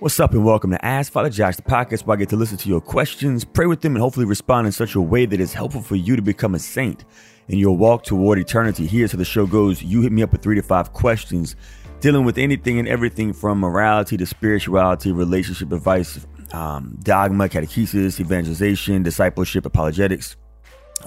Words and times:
What's 0.00 0.20
up, 0.20 0.32
and 0.32 0.44
welcome 0.44 0.70
to 0.70 0.84
Ask 0.84 1.10
Father 1.10 1.28
Josh, 1.28 1.56
the 1.56 1.62
podcast 1.62 2.06
where 2.06 2.16
I 2.16 2.20
get 2.20 2.28
to 2.28 2.36
listen 2.36 2.56
to 2.58 2.68
your 2.68 2.80
questions, 2.80 3.44
pray 3.44 3.66
with 3.66 3.80
them, 3.80 3.96
and 3.96 4.00
hopefully 4.00 4.26
respond 4.26 4.68
in 4.68 4.72
such 4.72 4.94
a 4.94 5.00
way 5.00 5.26
that 5.26 5.40
is 5.40 5.52
helpful 5.52 5.82
for 5.82 5.96
you 5.96 6.14
to 6.14 6.22
become 6.22 6.54
a 6.54 6.60
saint 6.60 7.04
in 7.48 7.58
your 7.58 7.76
walk 7.76 8.04
toward 8.04 8.38
eternity. 8.38 8.86
Here's 8.86 9.10
how 9.10 9.18
the 9.18 9.24
show 9.24 9.44
goes 9.44 9.82
you 9.82 10.02
hit 10.02 10.12
me 10.12 10.22
up 10.22 10.30
with 10.30 10.40
three 10.40 10.54
to 10.54 10.62
five 10.62 10.92
questions 10.92 11.56
dealing 11.98 12.24
with 12.24 12.38
anything 12.38 12.78
and 12.78 12.86
everything 12.86 13.32
from 13.32 13.58
morality 13.58 14.16
to 14.18 14.24
spirituality, 14.24 15.10
relationship 15.10 15.72
advice, 15.72 16.24
um, 16.52 16.96
dogma, 17.02 17.48
catechesis, 17.48 18.20
evangelization, 18.20 19.02
discipleship, 19.02 19.66
apologetics, 19.66 20.36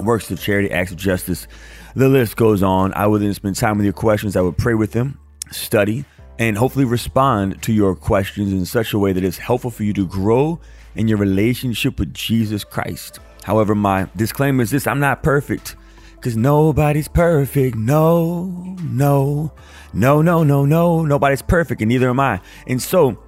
works 0.02 0.30
of 0.32 0.38
charity, 0.42 0.70
acts 0.70 0.92
of 0.92 0.98
justice. 0.98 1.48
The 1.96 2.10
list 2.10 2.36
goes 2.36 2.62
on. 2.62 2.94
I 2.96 3.08
would 3.08 3.22
then 3.22 3.34
spend 3.36 3.56
time 3.56 3.78
with 3.78 3.86
your 3.86 3.94
questions. 3.94 4.36
I 4.36 4.42
would 4.42 4.58
pray 4.58 4.74
with 4.74 4.92
them, 4.92 5.18
study, 5.50 6.04
and 6.42 6.58
hopefully 6.58 6.86
respond 6.86 7.62
to 7.62 7.72
your 7.72 7.96
questions 7.96 8.52
in 8.52 8.66
such 8.66 8.94
a 8.94 9.00
way 9.00 9.14
that 9.14 9.24
it's 9.24 9.38
helpful 9.38 9.70
for 9.70 9.84
you 9.84 9.94
to 9.94 10.08
grow 10.08 10.60
in 10.96 11.08
your 11.08 11.20
relationship 11.20 12.00
with 12.00 12.12
Jesus 12.16 12.64
Christ. 12.64 13.20
However, 13.44 13.76
my 13.76 14.10
disclaimer 14.16 14.64
is 14.64 14.72
this 14.72 14.88
I'm 14.88 15.00
not 15.00 15.22
perfect 15.22 15.76
because 16.16 16.36
nobody's 16.36 17.08
perfect. 17.08 17.76
No, 17.76 18.76
no, 18.82 19.54
no, 19.94 20.24
no, 20.24 20.44
no, 20.44 20.66
no. 20.66 21.06
Nobody's 21.06 21.44
perfect, 21.44 21.80
and 21.80 21.90
neither 21.90 22.10
am 22.10 22.20
I. 22.20 22.42
And 22.66 22.82
so, 22.82 23.22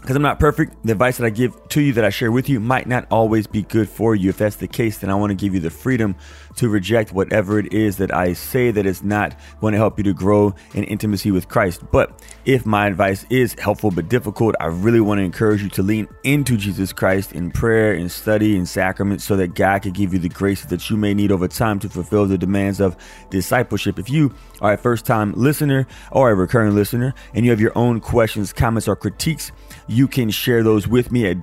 because 0.00 0.16
I'm 0.16 0.22
not 0.22 0.40
perfect, 0.40 0.74
the 0.84 0.90
advice 0.90 1.18
that 1.18 1.26
I 1.26 1.30
give 1.30 1.68
to 1.68 1.80
you, 1.80 1.92
that 1.92 2.04
I 2.04 2.10
share 2.10 2.32
with 2.32 2.48
you, 2.48 2.58
might 2.58 2.88
not 2.88 3.06
always 3.12 3.46
be 3.46 3.62
good 3.62 3.88
for 3.88 4.16
you. 4.16 4.30
If 4.30 4.38
that's 4.38 4.56
the 4.56 4.66
case, 4.66 4.98
then 4.98 5.08
I 5.08 5.14
want 5.14 5.30
to 5.30 5.36
give 5.36 5.54
you 5.54 5.60
the 5.60 5.70
freedom 5.70 6.16
to 6.56 6.68
reject 6.68 7.12
whatever 7.12 7.58
it 7.58 7.72
is 7.72 7.96
that 7.98 8.14
I 8.14 8.32
say 8.32 8.70
that 8.70 8.86
is 8.86 9.02
not 9.02 9.36
going 9.60 9.72
to 9.72 9.78
help 9.78 9.98
you 9.98 10.04
to 10.04 10.14
grow 10.14 10.54
in 10.74 10.84
intimacy 10.84 11.30
with 11.30 11.48
Christ. 11.48 11.82
But 11.90 12.22
if 12.44 12.64
my 12.66 12.86
advice 12.86 13.26
is 13.30 13.54
helpful 13.58 13.90
but 13.90 14.08
difficult, 14.08 14.54
I 14.60 14.66
really 14.66 15.00
want 15.00 15.18
to 15.18 15.24
encourage 15.24 15.62
you 15.62 15.68
to 15.70 15.82
lean 15.82 16.08
into 16.22 16.56
Jesus 16.56 16.92
Christ 16.92 17.32
in 17.32 17.50
prayer, 17.50 17.92
and 17.92 18.10
study, 18.10 18.56
and 18.56 18.68
sacrament, 18.68 19.20
so 19.20 19.36
that 19.36 19.54
God 19.54 19.82
can 19.82 19.92
give 19.92 20.12
you 20.12 20.18
the 20.18 20.28
grace 20.28 20.64
that 20.64 20.90
you 20.90 20.96
may 20.96 21.14
need 21.14 21.32
over 21.32 21.48
time 21.48 21.78
to 21.80 21.88
fulfill 21.88 22.26
the 22.26 22.38
demands 22.38 22.80
of 22.80 22.96
discipleship. 23.30 23.98
If 23.98 24.10
you 24.10 24.34
are 24.60 24.74
a 24.74 24.78
first 24.78 25.04
time 25.04 25.32
listener 25.32 25.86
or 26.12 26.30
a 26.30 26.34
recurring 26.34 26.74
listener 26.74 27.14
and 27.34 27.44
you 27.44 27.50
have 27.50 27.60
your 27.60 27.76
own 27.76 28.00
questions, 28.00 28.52
comments, 28.52 28.88
or 28.88 28.96
critiques, 28.96 29.52
you 29.86 30.08
can 30.08 30.30
share 30.30 30.62
those 30.62 30.88
with 30.88 31.12
me 31.12 31.26
at 31.26 31.40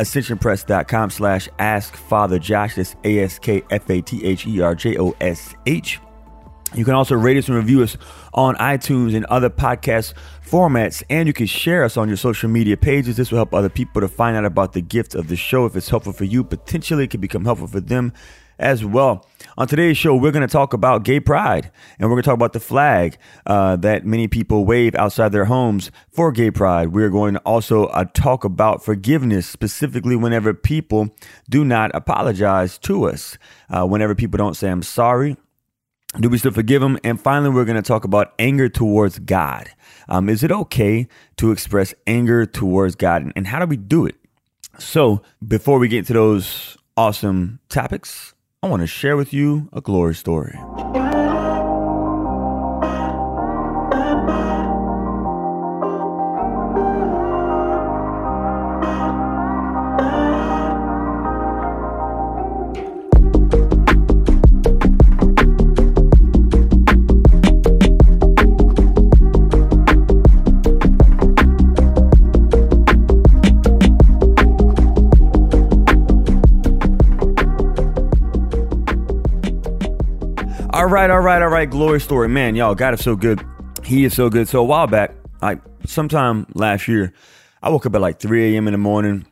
www.ascensionpress.com 0.00 1.10
slash 1.10 1.48
ask 1.58 1.94
father 1.96 2.38
josh 2.38 2.76
that's 2.76 2.96
a-s-k-f-a-t-h-e-r-j-o-s-h 3.04 6.00
you 6.72 6.84
can 6.84 6.94
also 6.94 7.16
rate 7.16 7.36
us 7.36 7.48
and 7.48 7.56
review 7.56 7.82
us 7.82 7.96
on 8.32 8.54
iTunes 8.56 9.16
and 9.16 9.24
other 9.24 9.50
podcast 9.50 10.14
formats, 10.46 11.02
and 11.10 11.26
you 11.26 11.32
can 11.32 11.46
share 11.46 11.82
us 11.82 11.96
on 11.96 12.06
your 12.06 12.16
social 12.16 12.48
media 12.48 12.76
pages. 12.76 13.16
This 13.16 13.32
will 13.32 13.38
help 13.38 13.52
other 13.52 13.68
people 13.68 14.00
to 14.00 14.06
find 14.06 14.36
out 14.36 14.44
about 14.44 14.72
the 14.72 14.80
gift 14.80 15.16
of 15.16 15.26
the 15.26 15.34
show. 15.34 15.66
If 15.66 15.74
it's 15.74 15.88
helpful 15.88 16.12
for 16.12 16.22
you, 16.22 16.44
potentially 16.44 17.02
it 17.02 17.10
could 17.10 17.20
become 17.20 17.44
helpful 17.44 17.66
for 17.66 17.80
them 17.80 18.12
as 18.60 18.84
well. 18.84 19.26
On 19.58 19.66
today's 19.66 19.98
show, 19.98 20.14
we're 20.14 20.30
going 20.30 20.46
to 20.46 20.52
talk 20.52 20.72
about 20.72 21.02
gay 21.02 21.20
pride 21.20 21.70
and 21.98 22.08
we're 22.08 22.14
going 22.14 22.22
to 22.22 22.26
talk 22.26 22.34
about 22.34 22.52
the 22.52 22.60
flag 22.60 23.18
uh, 23.46 23.76
that 23.76 24.06
many 24.06 24.28
people 24.28 24.64
wave 24.64 24.94
outside 24.94 25.32
their 25.32 25.46
homes 25.46 25.90
for 26.10 26.30
gay 26.32 26.50
pride. 26.50 26.88
We're 26.88 27.10
going 27.10 27.34
to 27.34 27.40
also 27.40 27.86
uh, 27.86 28.04
talk 28.14 28.44
about 28.44 28.84
forgiveness, 28.84 29.46
specifically 29.46 30.16
whenever 30.16 30.54
people 30.54 31.14
do 31.48 31.64
not 31.64 31.90
apologize 31.94 32.78
to 32.78 33.04
us, 33.04 33.36
uh, 33.68 33.86
whenever 33.86 34.14
people 34.14 34.38
don't 34.38 34.54
say, 34.54 34.70
I'm 34.70 34.82
sorry. 34.82 35.36
Do 36.18 36.28
we 36.28 36.38
still 36.38 36.50
forgive 36.50 36.80
them? 36.80 36.98
And 37.04 37.20
finally, 37.20 37.50
we're 37.50 37.64
going 37.64 37.76
to 37.76 37.82
talk 37.82 38.04
about 38.04 38.32
anger 38.38 38.68
towards 38.68 39.20
God. 39.20 39.70
Um, 40.08 40.28
is 40.28 40.42
it 40.42 40.50
okay 40.50 41.06
to 41.36 41.52
express 41.52 41.94
anger 42.06 42.46
towards 42.46 42.96
God? 42.96 43.30
And 43.36 43.46
how 43.46 43.60
do 43.60 43.66
we 43.66 43.76
do 43.76 44.06
it? 44.06 44.16
So, 44.78 45.22
before 45.46 45.78
we 45.78 45.86
get 45.86 45.98
into 45.98 46.14
those 46.14 46.76
awesome 46.96 47.60
topics, 47.68 48.34
I 48.62 48.68
want 48.68 48.82
to 48.82 48.86
share 48.86 49.16
with 49.16 49.32
you 49.32 49.70
a 49.72 49.80
glory 49.80 50.14
story. 50.14 50.52
Right, 80.90 81.10
all 81.10 81.20
right, 81.20 81.40
all 81.40 81.48
right. 81.48 81.70
Glory 81.70 82.00
story, 82.00 82.28
man. 82.28 82.56
Y'all, 82.56 82.74
God 82.74 82.94
is 82.94 83.00
so 83.00 83.14
good. 83.14 83.44
He 83.84 84.04
is 84.04 84.14
so 84.14 84.28
good. 84.28 84.48
So 84.48 84.60
a 84.60 84.64
while 84.64 84.88
back, 84.88 85.14
like 85.40 85.60
sometime 85.86 86.46
last 86.54 86.88
year, 86.88 87.12
I 87.62 87.70
woke 87.70 87.86
up 87.86 87.94
at 87.94 88.00
like 88.00 88.18
3 88.18 88.54
a.m. 88.54 88.66
in 88.66 88.72
the 88.72 88.78
morning, 88.78 89.26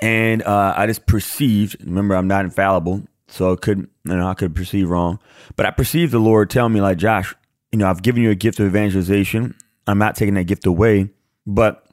and 0.00 0.42
uh, 0.42 0.74
I 0.76 0.86
just 0.86 1.06
perceived. 1.06 1.76
Remember, 1.84 2.14
I'm 2.14 2.28
not 2.28 2.44
infallible, 2.44 3.02
so 3.28 3.52
I 3.52 3.56
could, 3.56 3.88
you 4.04 4.16
know, 4.16 4.26
I 4.26 4.34
could 4.34 4.54
perceive 4.54 4.88
wrong, 4.88 5.18
but 5.56 5.66
I 5.66 5.70
perceived 5.70 6.12
the 6.12 6.18
Lord 6.18 6.48
tell 6.48 6.68
me, 6.68 6.80
like, 6.80 6.96
Josh, 6.96 7.34
you 7.72 7.78
know, 7.78 7.88
I've 7.88 8.02
given 8.02 8.22
you 8.22 8.30
a 8.30 8.34
gift 8.34 8.58
of 8.58 8.66
evangelization. 8.66 9.54
I'm 9.86 9.98
not 9.98 10.14
taking 10.14 10.34
that 10.34 10.44
gift 10.44 10.64
away, 10.64 11.10
but 11.46 11.84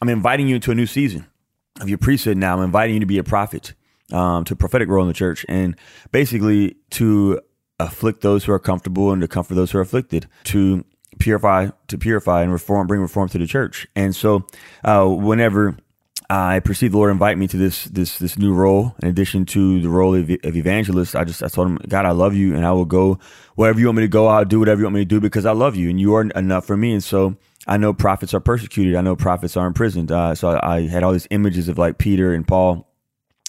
I'm 0.00 0.08
inviting 0.08 0.46
you 0.46 0.56
into 0.56 0.70
a 0.70 0.74
new 0.74 0.86
season 0.86 1.26
of 1.80 1.88
your 1.88 1.98
priesthood. 1.98 2.36
Now, 2.36 2.56
I'm 2.56 2.64
inviting 2.64 2.94
you 2.94 3.00
to 3.00 3.06
be 3.06 3.18
a 3.18 3.24
prophet. 3.24 3.74
Um, 4.12 4.42
to 4.46 4.56
prophetic 4.56 4.88
role 4.88 5.02
in 5.02 5.06
the 5.06 5.14
church 5.14 5.46
and 5.48 5.76
basically 6.10 6.74
to 6.90 7.40
afflict 7.84 8.20
those 8.20 8.44
who 8.44 8.52
are 8.52 8.58
comfortable 8.58 9.12
and 9.12 9.20
to 9.22 9.28
comfort 9.28 9.54
those 9.54 9.70
who 9.70 9.78
are 9.78 9.82
afflicted, 9.82 10.26
to 10.44 10.84
purify, 11.18 11.68
to 11.88 11.98
purify 11.98 12.42
and 12.42 12.52
reform, 12.52 12.86
bring 12.86 13.00
reform 13.00 13.28
to 13.30 13.38
the 13.38 13.46
church. 13.46 13.86
And 13.94 14.14
so, 14.14 14.46
uh, 14.84 15.06
whenever 15.06 15.76
I 16.28 16.60
perceived 16.60 16.94
the 16.94 16.98
Lord 16.98 17.10
invite 17.10 17.38
me 17.38 17.48
to 17.48 17.56
this 17.56 17.84
this 17.86 18.18
this 18.18 18.38
new 18.38 18.54
role, 18.54 18.94
in 19.02 19.08
addition 19.08 19.44
to 19.46 19.80
the 19.80 19.88
role 19.88 20.14
of, 20.14 20.30
of 20.30 20.56
evangelist, 20.56 21.16
I 21.16 21.24
just 21.24 21.42
I 21.42 21.48
told 21.48 21.68
him, 21.68 21.78
God, 21.88 22.06
I 22.06 22.12
love 22.12 22.34
you, 22.34 22.54
and 22.54 22.64
I 22.64 22.72
will 22.72 22.84
go 22.84 23.18
wherever 23.56 23.80
you 23.80 23.86
want 23.86 23.96
me 23.96 24.04
to 24.04 24.08
go. 24.08 24.28
I'll 24.28 24.44
do 24.44 24.60
whatever 24.60 24.80
you 24.80 24.86
want 24.86 24.94
me 24.94 25.00
to 25.00 25.04
do 25.06 25.20
because 25.20 25.44
I 25.44 25.52
love 25.52 25.74
you, 25.74 25.90
and 25.90 26.00
you 26.00 26.14
are 26.14 26.22
enough 26.22 26.66
for 26.66 26.76
me. 26.76 26.92
And 26.92 27.02
so 27.02 27.36
I 27.66 27.76
know 27.76 27.92
prophets 27.92 28.32
are 28.32 28.40
persecuted. 28.40 28.94
I 28.94 29.00
know 29.00 29.16
prophets 29.16 29.56
are 29.56 29.66
imprisoned. 29.66 30.12
Uh, 30.12 30.34
so 30.34 30.50
I, 30.50 30.76
I 30.76 30.80
had 30.86 31.02
all 31.02 31.12
these 31.12 31.26
images 31.30 31.68
of 31.68 31.78
like 31.78 31.98
Peter 31.98 32.32
and 32.32 32.46
Paul 32.46 32.86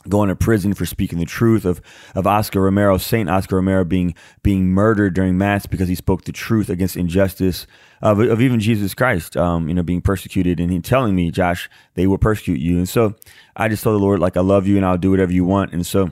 going 0.10 0.30
to 0.30 0.36
prison 0.36 0.74
for 0.74 0.86
speaking 0.86 1.20
the 1.20 1.26
truth 1.26 1.66
of 1.66 1.82
of 2.16 2.28
Oscar 2.28 2.62
Romero, 2.62 2.98
Saint 2.98 3.30
Oscar 3.30 3.58
Romero 3.58 3.84
being 3.84 4.16
being 4.44 4.68
murdered 4.68 5.14
during 5.14 5.38
mass 5.38 5.66
because 5.66 5.88
he 5.88 5.96
spoke 5.96 6.26
the 6.26 6.32
truth 6.32 6.70
against 6.70 6.96
injustice 6.96 7.68
of, 8.02 8.20
of 8.20 8.42
even 8.42 8.60
Jesus 8.60 8.94
Christ, 8.94 9.38
um, 9.38 9.68
you 9.68 9.74
know, 9.74 9.84
being 9.84 10.02
persecuted 10.02 10.60
and 10.60 10.72
he 10.72 10.80
telling 10.80 11.16
me, 11.16 11.32
Josh, 11.32 11.70
they 11.94 12.08
will 12.08 12.18
persecute 12.18 12.60
you. 12.60 12.78
And 12.78 12.90
so 12.90 13.16
I 13.56 13.68
just 13.68 13.84
told 13.84 13.96
the 13.96 14.04
Lord, 14.04 14.20
like, 14.20 14.38
I 14.38 14.42
love 14.42 14.68
you 14.68 14.78
and 14.78 14.86
I'll 14.86 14.98
do 14.98 15.12
whatever 15.12 15.32
you 15.32 15.46
want. 15.46 15.74
And 15.74 15.86
so 15.86 16.12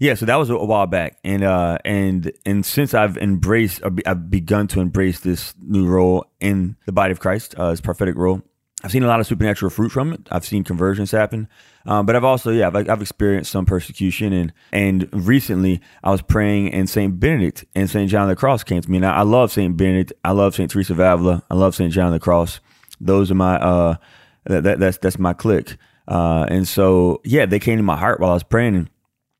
yeah, 0.00 0.14
so 0.14 0.26
that 0.26 0.36
was 0.36 0.48
a, 0.48 0.56
while 0.56 0.86
back, 0.86 1.18
and 1.24 1.42
uh, 1.42 1.78
and 1.84 2.30
and 2.46 2.64
since 2.64 2.94
I've 2.94 3.16
embraced, 3.16 3.82
I've 4.06 4.30
begun 4.30 4.68
to 4.68 4.80
embrace 4.80 5.18
this 5.18 5.54
new 5.60 5.88
role 5.88 6.24
in 6.38 6.76
the 6.86 6.92
body 6.92 7.10
of 7.10 7.18
Christ, 7.18 7.56
uh, 7.56 7.70
this 7.70 7.80
prophetic 7.80 8.14
role. 8.14 8.42
I've 8.84 8.92
seen 8.92 9.02
a 9.02 9.08
lot 9.08 9.18
of 9.18 9.26
supernatural 9.26 9.70
fruit 9.70 9.90
from 9.90 10.12
it. 10.12 10.20
I've 10.30 10.44
seen 10.44 10.62
conversions 10.62 11.10
happen, 11.10 11.48
um, 11.84 12.06
but 12.06 12.14
I've 12.14 12.22
also, 12.22 12.52
yeah, 12.52 12.68
I've, 12.68 12.88
I've, 12.88 13.00
experienced 13.00 13.50
some 13.50 13.66
persecution. 13.66 14.32
And 14.32 14.52
and 14.70 15.08
recently, 15.12 15.80
I 16.04 16.10
was 16.10 16.22
praying, 16.22 16.72
and 16.72 16.88
Saint 16.88 17.18
Benedict 17.18 17.64
and 17.74 17.90
Saint 17.90 18.08
John 18.08 18.22
of 18.22 18.28
the 18.28 18.36
Cross 18.36 18.64
came 18.64 18.80
to 18.80 18.88
me. 18.88 18.98
And 18.98 19.06
I, 19.06 19.22
love 19.22 19.50
Saint 19.50 19.76
Benedict. 19.76 20.12
I 20.24 20.30
love 20.30 20.54
Saint 20.54 20.70
Teresa 20.70 20.92
of 20.92 21.00
Avila. 21.00 21.42
I 21.50 21.54
love 21.54 21.74
Saint 21.74 21.92
John 21.92 22.06
of 22.06 22.12
the 22.12 22.20
Cross. 22.20 22.60
Those 23.00 23.32
are 23.32 23.34
my 23.34 23.56
uh, 23.56 23.96
that, 24.44 24.62
that 24.62 24.78
that's 24.78 24.98
that's 24.98 25.18
my 25.18 25.32
clique. 25.32 25.76
Uh, 26.06 26.46
and 26.48 26.66
so, 26.66 27.20
yeah, 27.24 27.46
they 27.46 27.58
came 27.58 27.76
to 27.78 27.82
my 27.82 27.96
heart 27.96 28.20
while 28.20 28.30
I 28.30 28.34
was 28.34 28.42
praying. 28.42 28.88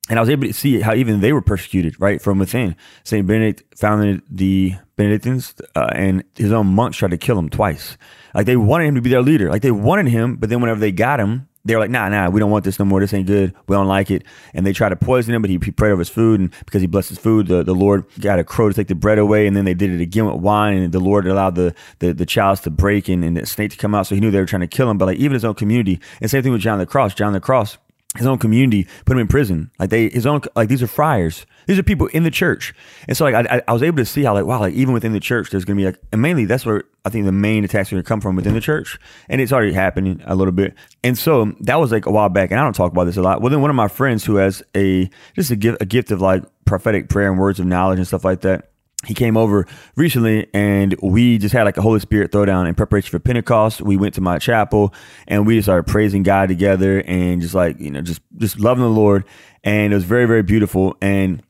And, 0.08 0.18
I 0.18 0.22
was 0.22 0.30
able 0.30 0.46
to 0.46 0.52
see 0.52 0.80
how 0.80 0.94
even 0.94 1.20
they 1.20 1.32
were 1.32 1.42
persecuted, 1.42 2.00
right, 2.00 2.20
from 2.20 2.38
within. 2.38 2.76
Saint 3.04 3.26
Benedict 3.26 3.62
founded 3.78 4.22
the 4.30 4.74
Benedictines, 4.96 5.54
uh, 5.74 5.90
and 5.92 6.24
his 6.34 6.52
own 6.52 6.66
monks 6.66 6.96
tried 6.96 7.10
to 7.10 7.18
kill 7.18 7.38
him 7.38 7.48
twice. 7.48 7.96
Like 8.34 8.46
they 8.46 8.56
wanted 8.56 8.86
him 8.86 8.94
to 8.94 9.00
be 9.00 9.10
their 9.10 9.22
leader. 9.22 9.50
Like 9.50 9.62
they 9.62 9.70
wanted 9.70 10.08
him, 10.08 10.36
but 10.36 10.50
then 10.50 10.60
whenever 10.60 10.80
they 10.80 10.92
got 10.92 11.20
him, 11.20 11.48
they 11.68 11.74
were 11.74 11.80
like, 11.80 11.90
nah, 11.90 12.08
nah, 12.08 12.30
we 12.30 12.40
don't 12.40 12.50
want 12.50 12.64
this 12.64 12.78
no 12.78 12.84
more. 12.84 13.00
This 13.00 13.12
ain't 13.12 13.26
good. 13.26 13.54
We 13.66 13.74
don't 13.74 13.88
like 13.88 14.10
it. 14.10 14.24
And 14.54 14.66
they 14.66 14.72
tried 14.72 14.88
to 14.88 14.96
poison 14.96 15.34
him, 15.34 15.42
but 15.42 15.50
he, 15.50 15.58
he 15.62 15.70
prayed 15.70 15.90
over 15.90 16.00
his 16.00 16.08
food. 16.08 16.40
And 16.40 16.54
because 16.64 16.80
he 16.80 16.86
blessed 16.86 17.10
his 17.10 17.18
food, 17.18 17.46
the, 17.46 17.62
the 17.62 17.74
Lord 17.74 18.06
got 18.20 18.38
a 18.38 18.44
crow 18.44 18.68
to 18.68 18.74
take 18.74 18.88
the 18.88 18.94
bread 18.94 19.18
away. 19.18 19.46
And 19.46 19.54
then 19.54 19.66
they 19.66 19.74
did 19.74 19.90
it 19.90 20.00
again 20.00 20.24
with 20.24 20.36
wine. 20.36 20.78
And 20.78 20.92
the 20.92 21.00
Lord 21.00 21.26
allowed 21.26 21.56
the, 21.56 21.74
the, 21.98 22.12
the 22.14 22.24
chalice 22.24 22.60
to 22.60 22.70
break 22.70 23.08
and, 23.08 23.22
and 23.22 23.36
the 23.36 23.44
snake 23.44 23.72
to 23.72 23.76
come 23.76 23.94
out. 23.94 24.06
So 24.06 24.14
he 24.14 24.20
knew 24.20 24.30
they 24.30 24.40
were 24.40 24.46
trying 24.46 24.60
to 24.60 24.66
kill 24.66 24.90
him. 24.90 24.96
But 24.96 25.06
like 25.06 25.18
even 25.18 25.34
his 25.34 25.44
own 25.44 25.54
community, 25.54 26.00
and 26.22 26.30
same 26.30 26.42
thing 26.42 26.52
with 26.52 26.62
John 26.62 26.78
the 26.78 26.86
Cross. 26.86 27.14
John 27.14 27.34
the 27.34 27.40
Cross 27.40 27.76
his 28.16 28.26
own 28.26 28.38
community 28.38 28.86
put 29.04 29.12
him 29.12 29.20
in 29.20 29.28
prison. 29.28 29.70
Like 29.78 29.90
they, 29.90 30.08
his 30.08 30.24
own, 30.24 30.40
like 30.56 30.68
these 30.68 30.82
are 30.82 30.86
friars. 30.86 31.44
These 31.66 31.78
are 31.78 31.82
people 31.82 32.06
in 32.08 32.22
the 32.22 32.30
church. 32.30 32.74
And 33.06 33.14
so 33.14 33.24
like 33.24 33.34
I, 33.34 33.62
I 33.68 33.72
was 33.72 33.82
able 33.82 33.98
to 33.98 34.06
see 34.06 34.22
how 34.22 34.32
like 34.32 34.46
wow 34.46 34.60
like 34.60 34.72
even 34.72 34.94
within 34.94 35.12
the 35.12 35.20
church 35.20 35.50
there's 35.50 35.66
gonna 35.66 35.76
be 35.76 35.84
like 35.84 36.00
and 36.10 36.22
mainly 36.22 36.46
that's 36.46 36.64
where 36.64 36.84
I 37.04 37.10
think 37.10 37.26
the 37.26 37.32
main 37.32 37.64
attacks 37.64 37.92
are 37.92 37.96
gonna 37.96 38.04
come 38.04 38.22
from 38.22 38.34
within 38.34 38.54
the 38.54 38.62
church. 38.62 38.98
And 39.28 39.42
it's 39.42 39.52
already 39.52 39.74
happening 39.74 40.22
a 40.24 40.34
little 40.34 40.52
bit. 40.52 40.74
And 41.04 41.18
so 41.18 41.52
that 41.60 41.76
was 41.76 41.92
like 41.92 42.06
a 42.06 42.10
while 42.10 42.30
back, 42.30 42.50
and 42.50 42.58
I 42.58 42.64
don't 42.64 42.72
talk 42.72 42.92
about 42.92 43.04
this 43.04 43.18
a 43.18 43.22
lot. 43.22 43.42
Well, 43.42 43.50
then 43.50 43.60
one 43.60 43.70
of 43.70 43.76
my 43.76 43.88
friends 43.88 44.24
who 44.24 44.36
has 44.36 44.62
a 44.74 45.10
just 45.34 45.50
a 45.50 45.56
gift 45.56 45.82
a 45.82 45.84
gift 45.84 46.10
of 46.10 46.22
like 46.22 46.44
prophetic 46.64 47.10
prayer 47.10 47.30
and 47.30 47.38
words 47.38 47.60
of 47.60 47.66
knowledge 47.66 47.98
and 47.98 48.06
stuff 48.06 48.24
like 48.24 48.40
that 48.40 48.70
he 49.06 49.14
came 49.14 49.36
over 49.36 49.66
recently 49.96 50.48
and 50.52 50.94
we 51.00 51.38
just 51.38 51.52
had 51.52 51.62
like 51.62 51.76
a 51.76 51.82
Holy 51.82 52.00
Spirit 52.00 52.32
throwdown 52.32 52.68
in 52.68 52.74
preparation 52.74 53.10
for 53.10 53.20
Pentecost. 53.20 53.80
We 53.80 53.96
went 53.96 54.14
to 54.14 54.20
my 54.20 54.38
chapel 54.38 54.92
and 55.28 55.46
we 55.46 55.56
just 55.56 55.66
started 55.66 55.86
praising 55.90 56.24
God 56.24 56.48
together 56.48 57.02
and 57.06 57.40
just 57.40 57.54
like, 57.54 57.78
you 57.78 57.90
know, 57.90 58.00
just, 58.00 58.20
just 58.36 58.58
loving 58.58 58.82
the 58.82 58.90
Lord. 58.90 59.24
And 59.62 59.92
it 59.92 59.96
was 59.96 60.04
very, 60.04 60.26
very 60.26 60.42
beautiful. 60.42 60.96
And 61.00 61.42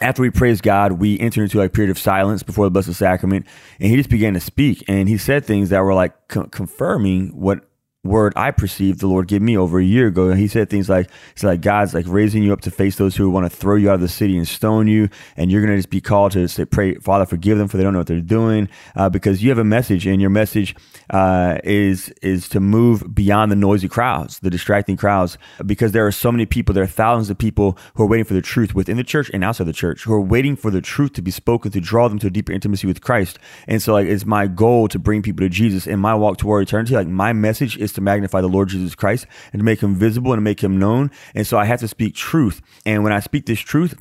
after 0.00 0.22
we 0.22 0.30
praised 0.30 0.62
God, 0.62 0.92
we 0.92 1.18
entered 1.20 1.44
into 1.44 1.60
a 1.60 1.68
period 1.68 1.90
of 1.90 1.98
silence 1.98 2.42
before 2.42 2.66
the 2.66 2.70
Blessed 2.70 2.94
Sacrament, 2.94 3.46
and 3.78 3.90
he 3.90 3.96
just 3.96 4.10
began 4.10 4.34
to 4.34 4.40
speak. 4.40 4.82
And 4.88 5.08
he 5.08 5.16
said 5.16 5.44
things 5.44 5.70
that 5.70 5.80
were 5.80 5.94
like 5.94 6.28
co- 6.28 6.46
confirming 6.46 7.28
what 7.28 7.68
word 8.04 8.32
I 8.36 8.50
perceived 8.50 9.00
the 9.00 9.06
Lord 9.06 9.28
give 9.28 9.42
me 9.42 9.56
over 9.56 9.78
a 9.78 9.84
year 9.84 10.06
ago. 10.08 10.32
He 10.32 10.46
said 10.46 10.70
things 10.70 10.88
like, 10.88 11.08
"It's 11.32 11.42
like 11.42 11.60
God's 11.60 11.94
like 11.94 12.06
raising 12.06 12.42
you 12.42 12.52
up 12.52 12.60
to 12.62 12.70
face 12.70 12.96
those 12.96 13.16
who 13.16 13.30
want 13.30 13.50
to 13.50 13.56
throw 13.56 13.76
you 13.76 13.90
out 13.90 13.94
of 13.94 14.00
the 14.00 14.08
city 14.08 14.36
and 14.36 14.46
stone 14.46 14.86
you, 14.86 15.08
and 15.36 15.50
you're 15.50 15.62
gonna 15.62 15.76
just 15.76 15.90
be 15.90 16.00
called 16.00 16.32
to 16.32 16.46
say, 16.48 16.64
pray, 16.64 16.94
Father, 16.96 17.26
forgive 17.26 17.58
them 17.58 17.68
for 17.68 17.76
they 17.76 17.82
don't 17.82 17.92
know 17.92 18.00
what 18.00 18.06
they're 18.06 18.20
doing, 18.20 18.68
uh, 18.94 19.08
because 19.08 19.42
you 19.42 19.48
have 19.48 19.58
a 19.58 19.64
message, 19.64 20.06
and 20.06 20.20
your 20.20 20.30
message 20.30 20.76
uh, 21.10 21.58
is 21.64 22.10
is 22.22 22.48
to 22.50 22.60
move 22.60 23.14
beyond 23.14 23.50
the 23.50 23.56
noisy 23.56 23.88
crowds, 23.88 24.38
the 24.40 24.50
distracting 24.50 24.96
crowds, 24.96 25.38
because 25.64 25.92
there 25.92 26.06
are 26.06 26.12
so 26.12 26.30
many 26.30 26.46
people, 26.46 26.74
there 26.74 26.84
are 26.84 26.86
thousands 26.86 27.30
of 27.30 27.38
people 27.38 27.78
who 27.94 28.02
are 28.02 28.06
waiting 28.06 28.24
for 28.24 28.34
the 28.34 28.42
truth 28.42 28.74
within 28.74 28.96
the 28.96 29.04
church 29.04 29.30
and 29.32 29.42
outside 29.42 29.64
the 29.64 29.72
church, 29.72 30.04
who 30.04 30.12
are 30.12 30.20
waiting 30.20 30.56
for 30.56 30.70
the 30.70 30.80
truth 30.80 31.12
to 31.14 31.22
be 31.22 31.30
spoken 31.30 31.70
to 31.70 31.80
draw 31.80 32.08
them 32.08 32.18
to 32.18 32.26
a 32.26 32.30
deeper 32.30 32.52
intimacy 32.52 32.86
with 32.86 33.00
Christ. 33.00 33.38
And 33.66 33.80
so, 33.82 33.92
like, 33.92 34.06
it's 34.06 34.26
my 34.26 34.46
goal 34.46 34.88
to 34.88 34.98
bring 34.98 35.22
people 35.22 35.44
to 35.44 35.48
Jesus 35.48 35.86
in 35.86 35.98
my 36.00 36.14
walk 36.14 36.38
toward 36.38 36.62
eternity. 36.62 36.94
Like, 36.94 37.08
my 37.08 37.32
message 37.32 37.76
is 37.78 37.92
to 37.94 38.00
magnify 38.00 38.40
the 38.40 38.48
Lord 38.48 38.68
Jesus 38.68 38.94
Christ 38.94 39.26
and 39.52 39.60
to 39.60 39.64
make 39.64 39.80
him 39.80 39.94
visible 39.94 40.32
and 40.32 40.38
to 40.38 40.42
make 40.42 40.62
him 40.62 40.78
known. 40.78 41.10
And 41.34 41.46
so 41.46 41.58
I 41.58 41.64
have 41.64 41.80
to 41.80 41.88
speak 41.88 42.14
truth. 42.14 42.60
And 42.84 43.02
when 43.02 43.12
I 43.12 43.20
speak 43.20 43.46
this 43.46 43.60
truth, 43.60 43.94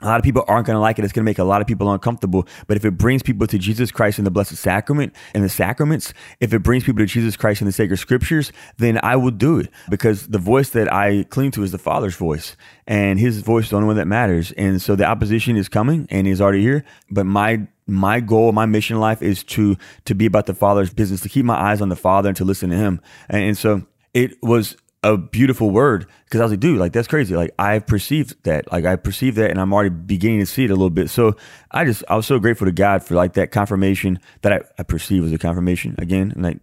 a 0.00 0.06
lot 0.06 0.20
of 0.20 0.22
people 0.22 0.44
aren't 0.46 0.66
going 0.66 0.76
to 0.76 0.80
like 0.80 0.98
it. 0.98 1.04
It's 1.04 1.12
going 1.12 1.24
to 1.24 1.28
make 1.28 1.40
a 1.40 1.44
lot 1.44 1.60
of 1.60 1.66
people 1.66 1.90
uncomfortable. 1.92 2.46
But 2.68 2.76
if 2.76 2.84
it 2.84 2.92
brings 2.92 3.22
people 3.22 3.48
to 3.48 3.58
Jesus 3.58 3.90
Christ 3.90 4.18
in 4.18 4.24
the 4.24 4.30
Blessed 4.30 4.56
Sacrament 4.56 5.12
and 5.34 5.42
the 5.42 5.48
sacraments, 5.48 6.14
if 6.38 6.52
it 6.52 6.60
brings 6.60 6.84
people 6.84 7.00
to 7.00 7.06
Jesus 7.06 7.36
Christ 7.36 7.60
in 7.62 7.66
the 7.66 7.72
sacred 7.72 7.96
scriptures, 7.96 8.52
then 8.76 9.00
I 9.02 9.16
will 9.16 9.32
do 9.32 9.58
it 9.58 9.70
because 9.90 10.28
the 10.28 10.38
voice 10.38 10.70
that 10.70 10.92
I 10.92 11.24
cling 11.24 11.50
to 11.52 11.64
is 11.64 11.72
the 11.72 11.78
Father's 11.78 12.14
voice 12.14 12.56
and 12.86 13.18
his 13.18 13.40
voice 13.40 13.64
is 13.64 13.70
the 13.70 13.76
only 13.76 13.88
one 13.88 13.96
that 13.96 14.06
matters. 14.06 14.52
And 14.52 14.80
so 14.80 14.94
the 14.94 15.04
opposition 15.04 15.56
is 15.56 15.68
coming 15.68 16.06
and 16.10 16.28
is 16.28 16.40
already 16.40 16.62
here. 16.62 16.84
But 17.10 17.26
my 17.26 17.66
my 17.88 18.20
goal, 18.20 18.52
my 18.52 18.66
mission 18.66 18.96
in 18.96 19.00
life 19.00 19.22
is 19.22 19.42
to 19.44 19.76
to 20.04 20.14
be 20.14 20.26
about 20.26 20.46
the 20.46 20.54
Father's 20.54 20.92
business, 20.92 21.20
to 21.22 21.28
keep 21.28 21.44
my 21.44 21.56
eyes 21.56 21.80
on 21.80 21.88
the 21.88 21.96
Father 21.96 22.28
and 22.28 22.36
to 22.36 22.44
listen 22.44 22.70
to 22.70 22.76
Him. 22.76 23.00
And, 23.28 23.42
and 23.42 23.58
so 23.58 23.82
it 24.14 24.40
was 24.42 24.76
a 25.02 25.16
beautiful 25.16 25.70
word 25.70 26.06
because 26.24 26.40
I 26.40 26.44
was 26.44 26.52
like, 26.52 26.60
dude, 26.60 26.78
like 26.78 26.92
that's 26.92 27.08
crazy. 27.08 27.34
Like 27.34 27.54
I 27.58 27.78
perceived 27.78 28.36
that, 28.44 28.70
like 28.70 28.84
I 28.84 28.96
perceived 28.96 29.36
that, 29.36 29.50
and 29.50 29.60
I'm 29.60 29.72
already 29.72 29.90
beginning 29.90 30.40
to 30.40 30.46
see 30.46 30.64
it 30.64 30.70
a 30.70 30.74
little 30.74 30.90
bit. 30.90 31.08
So 31.08 31.36
I 31.70 31.84
just 31.84 32.04
I 32.08 32.16
was 32.16 32.26
so 32.26 32.38
grateful 32.38 32.66
to 32.66 32.72
God 32.72 33.02
for 33.02 33.14
like 33.14 33.32
that 33.34 33.50
confirmation 33.50 34.20
that 34.42 34.52
I, 34.52 34.60
I 34.78 34.82
perceive 34.82 35.24
as 35.24 35.32
a 35.32 35.38
confirmation 35.38 35.94
again. 35.98 36.32
And 36.32 36.42
like 36.42 36.58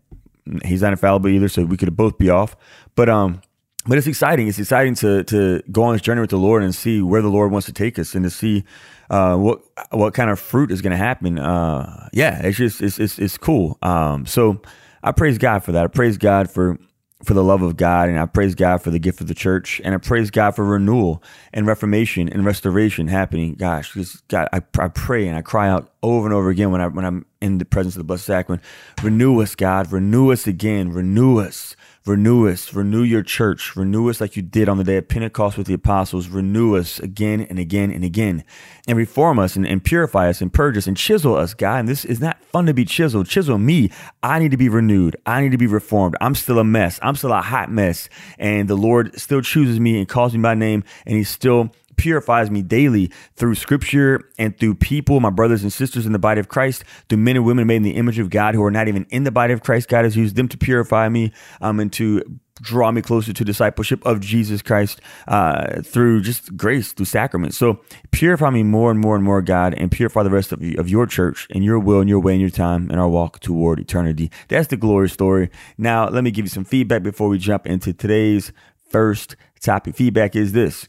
He's 0.63 0.83
not 0.83 0.91
infallible 0.91 1.29
either, 1.29 1.49
so 1.49 1.65
we 1.65 1.75
could 1.75 1.95
both 1.95 2.19
be 2.19 2.29
off. 2.29 2.55
But 2.93 3.09
um, 3.09 3.41
but 3.87 3.97
it's 3.97 4.07
exciting. 4.07 4.47
It's 4.47 4.59
exciting 4.59 4.95
to 4.95 5.23
to 5.23 5.63
go 5.71 5.83
on 5.83 5.93
this 5.93 6.01
journey 6.01 6.21
with 6.21 6.29
the 6.29 6.37
Lord 6.37 6.61
and 6.61 6.73
see 6.75 7.01
where 7.01 7.21
the 7.21 7.29
Lord 7.29 7.51
wants 7.51 7.65
to 7.65 7.73
take 7.73 7.97
us, 7.97 8.13
and 8.13 8.23
to 8.23 8.29
see 8.29 8.63
uh, 9.09 9.35
what 9.35 9.61
what 9.91 10.13
kind 10.13 10.29
of 10.29 10.39
fruit 10.39 10.71
is 10.71 10.81
going 10.81 10.91
to 10.91 10.97
happen. 10.97 11.39
Uh, 11.39 12.09
yeah, 12.13 12.41
it's 12.43 12.57
just 12.57 12.81
it's 12.81 12.99
it's, 12.99 13.19
it's 13.19 13.37
cool. 13.37 13.77
Um, 13.81 14.25
so 14.25 14.61
I 15.03 15.11
praise 15.11 15.37
God 15.37 15.63
for 15.63 15.71
that. 15.73 15.83
I 15.83 15.87
praise 15.87 16.17
God 16.17 16.49
for 16.49 16.77
for 17.23 17.33
the 17.33 17.43
love 17.43 17.61
of 17.61 17.75
God, 17.77 18.09
and 18.09 18.19
I 18.19 18.25
praise 18.25 18.55
God 18.55 18.81
for 18.81 18.91
the 18.91 18.99
gift 18.99 19.19
of 19.21 19.27
the 19.27 19.33
church, 19.33 19.81
and 19.83 19.95
I 19.95 19.97
praise 19.97 20.29
God 20.29 20.51
for 20.51 20.63
renewal 20.63 21.23
and 21.53 21.65
reformation 21.65 22.29
and 22.29 22.45
restoration 22.45 23.07
happening. 23.07 23.55
Gosh, 23.55 23.93
just 23.93 24.27
God, 24.27 24.47
I, 24.53 24.61
I 24.79 24.87
pray 24.89 25.27
and 25.27 25.37
I 25.37 25.41
cry 25.41 25.69
out 25.69 25.91
over 26.03 26.27
and 26.27 26.33
over 26.33 26.49
again 26.49 26.71
when 26.71 26.81
I 26.81 26.87
when 26.87 27.05
I'm 27.05 27.25
in 27.41 27.57
the 27.57 27.65
presence 27.65 27.95
of 27.95 27.99
the 27.99 28.03
Blessed 28.03 28.25
Sacrament. 28.25 28.63
Renew 29.01 29.41
us, 29.41 29.55
God. 29.55 29.91
Renew 29.91 30.31
us 30.31 30.47
again. 30.47 30.91
Renew 30.91 31.39
us. 31.39 31.75
Renew 32.05 32.47
us, 32.47 32.71
renew 32.71 33.01
your 33.01 33.23
church, 33.23 33.75
renew 33.75 34.11
us 34.11 34.21
like 34.21 34.35
you 34.35 34.43
did 34.43 34.69
on 34.69 34.77
the 34.77 34.83
day 34.83 34.97
of 34.97 35.07
Pentecost 35.07 35.57
with 35.57 35.65
the 35.65 35.73
apostles, 35.73 36.27
renew 36.27 36.77
us 36.77 36.99
again 36.99 37.41
and 37.41 37.57
again 37.57 37.89
and 37.89 38.03
again, 38.03 38.43
and 38.87 38.95
reform 38.95 39.39
us 39.39 39.55
and, 39.55 39.65
and 39.65 39.83
purify 39.83 40.29
us 40.29 40.39
and 40.39 40.53
purge 40.53 40.77
us 40.77 40.85
and 40.85 40.95
chisel 40.95 41.35
us, 41.35 41.55
God. 41.55 41.79
And 41.79 41.89
this 41.89 42.05
is 42.05 42.21
not 42.21 42.39
fun 42.43 42.67
to 42.67 42.75
be 42.75 42.85
chiseled. 42.85 43.27
Chisel 43.27 43.57
me. 43.57 43.89
I 44.21 44.37
need 44.37 44.51
to 44.51 44.57
be 44.57 44.69
renewed. 44.69 45.15
I 45.25 45.41
need 45.41 45.51
to 45.53 45.57
be 45.57 45.65
reformed. 45.65 46.15
I'm 46.21 46.35
still 46.35 46.59
a 46.59 46.63
mess. 46.63 46.99
I'm 47.01 47.15
still 47.15 47.33
a 47.33 47.41
hot 47.41 47.71
mess. 47.71 48.07
And 48.37 48.67
the 48.67 48.77
Lord 48.77 49.19
still 49.19 49.41
chooses 49.41 49.79
me 49.79 49.97
and 49.97 50.07
calls 50.07 50.35
me 50.35 50.41
by 50.41 50.53
name, 50.53 50.83
and 51.07 51.17
He's 51.17 51.29
still 51.29 51.71
purifies 51.97 52.49
me 52.49 52.61
daily 52.61 53.11
through 53.35 53.55
scripture 53.55 54.29
and 54.37 54.57
through 54.57 54.75
people, 54.75 55.19
my 55.19 55.29
brothers 55.29 55.63
and 55.63 55.71
sisters 55.71 56.05
in 56.05 56.11
the 56.11 56.19
body 56.19 56.39
of 56.39 56.47
Christ, 56.47 56.83
through 57.09 57.19
men 57.19 57.35
and 57.35 57.45
women 57.45 57.67
made 57.67 57.77
in 57.77 57.83
the 57.83 57.95
image 57.95 58.19
of 58.19 58.29
God 58.29 58.55
who 58.55 58.63
are 58.63 58.71
not 58.71 58.87
even 58.87 59.05
in 59.09 59.23
the 59.23 59.31
body 59.31 59.53
of 59.53 59.63
Christ. 59.63 59.87
God 59.89 60.03
has 60.03 60.15
used 60.15 60.35
them 60.35 60.47
to 60.47 60.57
purify 60.57 61.09
me 61.09 61.31
um, 61.61 61.79
and 61.79 61.91
to 61.93 62.23
draw 62.61 62.91
me 62.91 63.01
closer 63.01 63.33
to 63.33 63.43
discipleship 63.43 64.05
of 64.05 64.19
Jesus 64.19 64.61
Christ 64.61 65.01
uh, 65.27 65.81
through 65.81 66.21
just 66.21 66.55
grace, 66.55 66.93
through 66.93 67.05
sacraments. 67.05 67.57
So 67.57 67.81
purify 68.11 68.49
me 68.49 68.63
more 68.63 68.91
and 68.91 68.99
more 68.99 69.15
and 69.15 69.23
more, 69.23 69.41
God, 69.41 69.73
and 69.73 69.91
purify 69.91 70.23
the 70.23 70.29
rest 70.29 70.51
of, 70.51 70.61
you, 70.61 70.77
of 70.79 70.89
your 70.89 71.05
church 71.05 71.47
and 71.51 71.63
your 71.63 71.79
will 71.79 71.99
and 71.99 72.09
your 72.09 72.19
way 72.19 72.33
and 72.33 72.41
your 72.41 72.49
time 72.49 72.89
and 72.89 72.99
our 72.99 73.09
walk 73.09 73.39
toward 73.39 73.79
eternity. 73.79 74.31
That's 74.47 74.67
the 74.67 74.77
glory 74.77 75.09
story. 75.09 75.49
Now, 75.77 76.07
let 76.07 76.23
me 76.23 76.31
give 76.31 76.45
you 76.45 76.49
some 76.49 76.65
feedback 76.65 77.03
before 77.03 77.27
we 77.27 77.37
jump 77.37 77.67
into 77.67 77.93
today's 77.93 78.53
first 78.89 79.35
topic. 79.59 79.95
Feedback 79.95 80.35
is 80.35 80.53
this 80.53 80.87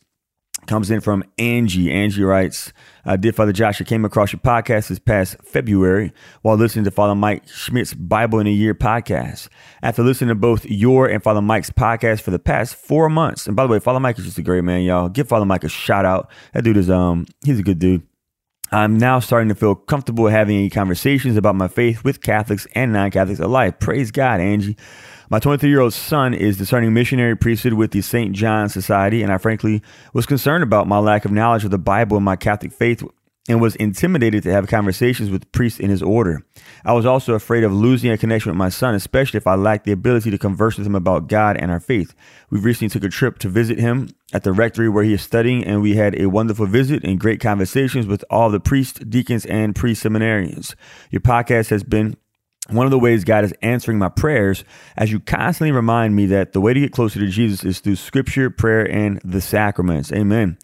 comes 0.67 0.91
in 0.91 1.01
from 1.01 1.25
Angie. 1.39 1.91
Angie 1.91 2.23
writes, 2.23 2.73
uh, 3.05 3.17
Dear 3.17 3.33
Father 3.33 3.53
Josh, 3.53 3.81
I 3.81 3.85
came 3.85 4.05
across 4.05 4.33
your 4.33 4.41
podcast 4.41 4.89
this 4.89 4.99
past 4.99 5.37
February 5.43 6.13
while 6.43 6.57
listening 6.57 6.85
to 6.85 6.91
Father 6.91 7.15
Mike 7.15 7.47
Schmitz's 7.47 7.95
Bible 7.95 8.39
in 8.39 8.47
a 8.47 8.51
Year 8.51 8.75
podcast. 8.75 9.49
After 9.83 10.03
listening 10.03 10.29
to 10.29 10.35
both 10.35 10.65
your 10.67 11.09
and 11.09 11.23
Father 11.23 11.43
Mike's 11.43 11.71
podcast 11.71 12.21
for 12.21 12.31
the 12.31 12.39
past 12.39 12.75
four 12.75 13.09
months, 13.09 13.47
and 13.47 13.57
by 13.57 13.65
the 13.65 13.69
way, 13.73 13.79
Father 13.79 14.01
Mike 14.01 14.19
is 14.19 14.25
just 14.25 14.39
a 14.39 14.43
great 14.43 14.65
man, 14.65 14.83
y'all. 14.83 15.09
Give 15.09 15.29
Father 15.29 15.47
Mike 15.47 15.65
a 15.65 15.69
shout 15.69 16.05
out. 16.05 16.31
That 16.53 16.65
dude 16.65 16.77
is, 16.77 16.91
um, 16.91 17.27
he's 17.45 17.59
a 17.59 17.63
good 17.63 17.79
dude. 17.79 18.03
I'm 18.73 18.99
now 18.99 19.21
starting 19.21 19.49
to 19.49 19.55
feel 19.55 19.77
comfortable 19.77 20.27
having 20.27 20.69
conversations 20.71 21.37
about 21.37 21.55
my 21.55 21.69
faith 21.69 22.03
with 22.03 22.21
Catholics 22.21 22.67
and 22.75 22.93
non 22.93 23.11
Catholics 23.13 23.39
alike. 23.41 23.79
Praise 23.79 24.11
God, 24.11 24.41
Angie. 24.41 24.77
My 25.29 25.41
23 25.41 25.69
year 25.69 25.81
old 25.81 25.93
son 25.93 26.35
is 26.35 26.57
discerning 26.57 26.95
missionary 26.95 27.37
priesthood 27.37 27.73
with 27.73 27.91
the 27.91 28.01
St. 28.01 28.33
John 28.33 28.69
Society, 28.69 29.25
and 29.25 29.33
I 29.33 29.39
frankly 29.39 29.83
was 30.13 30.25
concerned 30.25 30.63
about 30.63 30.87
my 30.87 30.99
lack 30.99 31.25
of 31.25 31.33
knowledge 31.33 31.65
of 31.65 31.73
the 31.73 31.79
Bible 31.79 32.17
and 32.17 32.25
my 32.25 32.37
Catholic 32.37 32.73
faith 32.73 33.03
and 33.49 33.61
was 33.61 33.75
intimidated 33.77 34.45
to 34.45 34.53
have 34.53 34.69
conversations 34.69 35.29
with 35.29 35.51
priests 35.51 35.81
in 35.81 35.91
his 35.91 36.03
order. 36.03 36.45
I 36.85 36.93
was 36.93 37.07
also 37.07 37.35
afraid 37.35 37.65
of 37.65 37.73
losing 37.73 38.11
a 38.11 38.19
connection 38.19 38.51
with 38.51 38.57
my 38.57 38.69
son, 38.69 38.95
especially 38.95 39.39
if 39.39 39.49
I 39.49 39.57
lacked 39.57 39.85
the 39.85 39.93
ability 39.93 40.31
to 40.31 40.39
converse 40.39 40.79
with 40.79 40.87
him 40.87 40.95
about 40.95 41.29
God 41.29 41.57
and 41.57 41.73
our 41.73 41.81
faith. 41.81 42.15
We 42.51 42.61
recently 42.61 42.91
took 42.91 43.05
a 43.05 43.13
trip 43.13 43.39
to 43.41 43.49
visit 43.49 43.81
him 43.81 44.11
at 44.33 44.45
the 44.45 44.53
rectory 44.53 44.89
where 44.89 45.05
he 45.05 45.15
is 45.15 45.23
studying, 45.23 45.65
and 45.65 45.83
we 45.83 45.97
had 45.97 46.21
a 46.21 46.27
wonderful 46.27 46.67
visit 46.67 47.03
and 47.03 47.19
great 47.19 47.41
conversations 47.41 48.07
with 48.07 48.25
all 48.31 48.51
the 48.51 48.61
priests, 48.61 49.01
deacons, 49.01 49.45
and 49.47 49.75
pre 49.75 49.95
seminarians. 49.95 50.75
Your 51.11 51.21
podcast 51.21 51.71
has 51.71 51.83
been 51.83 52.17
one 52.69 52.87
of 52.87 52.91
the 52.91 52.99
ways 52.99 53.25
God 53.25 53.45
is 53.45 53.55
answering 53.63 53.99
my 53.99 54.09
prayers 54.09 54.65
as 54.97 55.13
you 55.13 55.21
constantly 55.21 55.73
remind 55.73 56.17
me 56.17 56.27
that 56.27 56.53
the 56.53 56.61
way 56.61 56.75
to 56.75 56.81
get 56.81 56.93
closer 56.93 57.21
to 57.21 57.27
Jesus 57.29 57.65
is 57.65 57.81
through 57.81 57.97
scripture, 57.97 58.51
prayer, 58.51 58.91
and 58.91 59.21
the 59.25 59.41
sacraments. 59.41 60.13
Amen. 60.13 60.59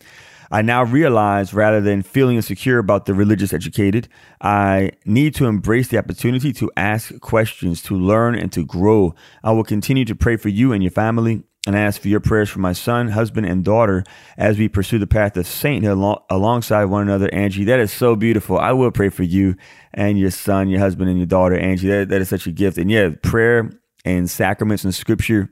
I 0.51 0.61
now 0.61 0.85
realize 0.85 1.55
rather 1.55 1.81
than 1.81 2.03
feeling 2.03 2.37
insecure 2.37 2.79
about 2.79 3.07
the 3.07 3.15
religious 3.15 3.55
educated, 3.55 4.07
I 4.43 4.91
need 5.07 5.35
to 5.37 5.47
embrace 5.47 5.89
the 5.89 5.97
opportunity 5.97 6.53
to 6.53 6.71
ask 6.77 7.19
questions, 7.21 7.83
to 7.85 7.95
learn, 7.95 8.35
and 8.35 8.53
to 8.53 8.67
grow. 8.67 9.15
I 9.43 9.53
will 9.53 9.65
continue 9.65 10.05
to 10.05 10.15
pray 10.15 10.37
for 10.37 10.51
you 10.51 10.73
and 10.73 10.83
your 10.83 10.93
family 10.93 11.45
and 11.67 11.77
I 11.77 11.81
ask 11.81 12.01
for 12.01 12.09
your 12.09 12.21
prayers 12.21 12.51
for 12.51 12.59
my 12.59 12.73
son, 12.73 13.09
husband, 13.09 13.47
and 13.47 13.65
daughter 13.65 14.03
as 14.37 14.59
we 14.59 14.69
pursue 14.69 14.99
the 14.99 15.07
path 15.07 15.37
of 15.37 15.47
sainthood 15.47 16.19
alongside 16.29 16.87
one 16.87 17.03
another. 17.03 17.33
Angie, 17.33 17.65
that 17.65 17.79
is 17.79 17.93
so 17.93 18.17
beautiful. 18.17 18.59
I 18.59 18.73
will 18.73 18.91
pray 18.91 19.11
for 19.11 19.23
you 19.23 19.57
and 19.95 20.19
your 20.19 20.33
son, 20.33 20.69
your 20.69 20.81
husband, 20.81 21.09
and 21.09 21.19
your 21.19 21.27
daughter, 21.27 21.57
Angie. 21.57 21.89
That, 21.89 22.09
that 22.09 22.21
is 22.21 22.29
such 22.29 22.49
a 22.49 22.53
gift. 22.53 22.79
And 22.79 22.91
yeah, 22.91 23.11
prayer 23.23 23.71
and 24.05 24.29
sacraments 24.29 24.83
and 24.83 24.93
scripture 24.93 25.51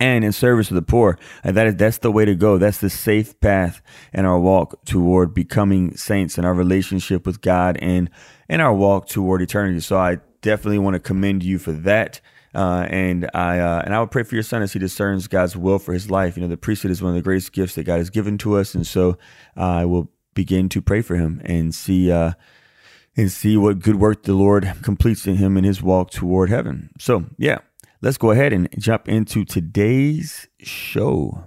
and 0.00 0.24
in 0.24 0.32
service 0.32 0.68
to 0.68 0.74
the 0.74 0.82
poor. 0.82 1.16
And 1.44 1.56
that 1.56 1.68
is 1.68 1.76
that's 1.76 1.98
the 1.98 2.10
way 2.10 2.24
to 2.24 2.34
go. 2.34 2.58
That's 2.58 2.78
the 2.78 2.90
safe 2.90 3.38
path 3.40 3.80
in 4.12 4.24
our 4.24 4.40
walk 4.40 4.84
toward 4.84 5.32
becoming 5.32 5.96
saints 5.96 6.38
in 6.38 6.44
our 6.44 6.54
relationship 6.54 7.24
with 7.24 7.40
God 7.40 7.78
and 7.80 8.10
in 8.48 8.60
our 8.60 8.74
walk 8.74 9.06
toward 9.06 9.42
eternity. 9.42 9.78
So 9.78 9.96
I 9.96 10.18
definitely 10.40 10.80
want 10.80 10.94
to 10.94 11.00
commend 11.00 11.44
you 11.44 11.60
for 11.60 11.70
that. 11.70 12.20
Uh, 12.54 12.86
and 12.90 13.30
I 13.34 13.58
uh, 13.58 13.82
and 13.84 13.94
I 13.94 14.00
would 14.00 14.10
pray 14.10 14.22
for 14.24 14.34
your 14.34 14.42
son 14.42 14.62
as 14.62 14.72
he 14.72 14.78
discerns 14.78 15.26
God's 15.26 15.56
will 15.56 15.78
for 15.78 15.92
his 15.92 16.10
life. 16.10 16.36
You 16.36 16.42
know, 16.42 16.48
the 16.48 16.56
priesthood 16.56 16.90
is 16.90 17.02
one 17.02 17.10
of 17.10 17.16
the 17.16 17.22
greatest 17.22 17.52
gifts 17.52 17.74
that 17.76 17.84
God 17.84 17.98
has 17.98 18.10
given 18.10 18.36
to 18.38 18.56
us, 18.58 18.74
and 18.74 18.86
so 18.86 19.16
uh, 19.56 19.60
I 19.60 19.84
will 19.84 20.10
begin 20.34 20.68
to 20.70 20.82
pray 20.82 21.02
for 21.02 21.16
him 21.16 21.40
and 21.44 21.74
see 21.74 22.10
uh, 22.10 22.32
and 23.16 23.30
see 23.30 23.56
what 23.56 23.78
good 23.78 23.96
work 23.96 24.22
the 24.22 24.34
Lord 24.34 24.72
completes 24.82 25.26
in 25.26 25.36
him 25.36 25.56
in 25.56 25.64
his 25.64 25.82
walk 25.82 26.10
toward 26.10 26.50
heaven. 26.50 26.90
So, 26.98 27.26
yeah, 27.38 27.58
let's 28.00 28.18
go 28.18 28.30
ahead 28.30 28.52
and 28.52 28.68
jump 28.78 29.08
into 29.08 29.44
today's 29.44 30.48
show. 30.60 31.44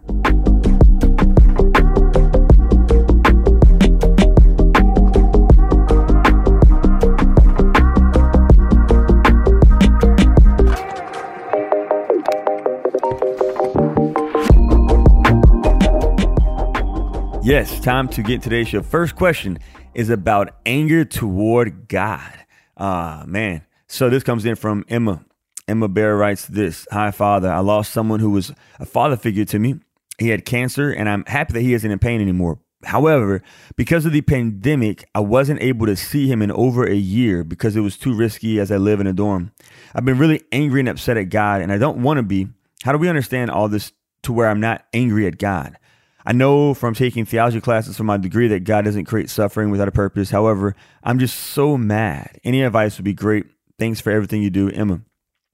Yes, 17.45 17.79
time 17.79 18.07
to 18.07 18.23
get 18.23 18.41
today's 18.41 18.69
show. 18.69 18.81
First 18.81 19.15
question 19.15 19.59
is 19.93 20.09
about 20.09 20.55
anger 20.65 21.05
toward 21.05 21.87
God. 21.87 22.33
Ah, 22.75 23.23
man. 23.27 23.61
So 23.87 24.09
this 24.09 24.23
comes 24.23 24.45
in 24.45 24.55
from 24.55 24.83
Emma. 24.89 25.23
Emma 25.67 25.87
Bear 25.87 26.17
writes 26.17 26.47
this 26.47 26.87
Hi, 26.91 27.11
Father. 27.11 27.51
I 27.51 27.59
lost 27.59 27.93
someone 27.93 28.19
who 28.19 28.31
was 28.31 28.51
a 28.79 28.85
father 28.87 29.15
figure 29.15 29.45
to 29.45 29.59
me. 29.59 29.75
He 30.17 30.29
had 30.29 30.43
cancer, 30.43 30.89
and 30.89 31.07
I'm 31.07 31.23
happy 31.27 31.53
that 31.53 31.61
he 31.61 31.75
isn't 31.75 31.91
in 31.91 31.99
pain 31.99 32.19
anymore. 32.19 32.57
However, 32.83 33.43
because 33.75 34.07
of 34.07 34.11
the 34.11 34.21
pandemic, 34.21 35.07
I 35.13 35.19
wasn't 35.19 35.61
able 35.61 35.85
to 35.85 35.95
see 35.95 36.27
him 36.27 36.41
in 36.41 36.51
over 36.51 36.83
a 36.83 36.95
year 36.95 37.43
because 37.43 37.75
it 37.75 37.81
was 37.81 37.95
too 37.95 38.15
risky 38.15 38.59
as 38.59 38.71
I 38.71 38.77
live 38.77 38.99
in 38.99 39.05
a 39.05 39.13
dorm. 39.13 39.51
I've 39.93 40.03
been 40.03 40.17
really 40.17 40.41
angry 40.51 40.79
and 40.79 40.89
upset 40.89 41.15
at 41.15 41.29
God, 41.29 41.61
and 41.61 41.71
I 41.71 41.77
don't 41.77 42.01
want 42.01 42.17
to 42.17 42.23
be. 42.23 42.47
How 42.81 42.91
do 42.91 42.97
we 42.97 43.07
understand 43.07 43.51
all 43.51 43.69
this 43.69 43.91
to 44.23 44.33
where 44.33 44.49
I'm 44.49 44.59
not 44.59 44.87
angry 44.95 45.27
at 45.27 45.37
God? 45.37 45.77
I 46.25 46.33
know 46.33 46.73
from 46.73 46.95
taking 46.95 47.25
theology 47.25 47.61
classes 47.61 47.97
for 47.97 48.03
my 48.03 48.17
degree 48.17 48.47
that 48.47 48.63
God 48.63 48.85
doesn't 48.85 49.05
create 49.05 49.29
suffering 49.29 49.69
without 49.69 49.87
a 49.87 49.91
purpose. 49.91 50.31
However, 50.31 50.75
I'm 51.03 51.19
just 51.19 51.37
so 51.37 51.77
mad. 51.77 52.39
Any 52.43 52.63
advice 52.63 52.97
would 52.97 53.05
be 53.05 53.13
great. 53.13 53.45
Thanks 53.77 54.01
for 54.01 54.11
everything 54.11 54.41
you 54.41 54.49
do, 54.49 54.69
Emma. 54.69 55.01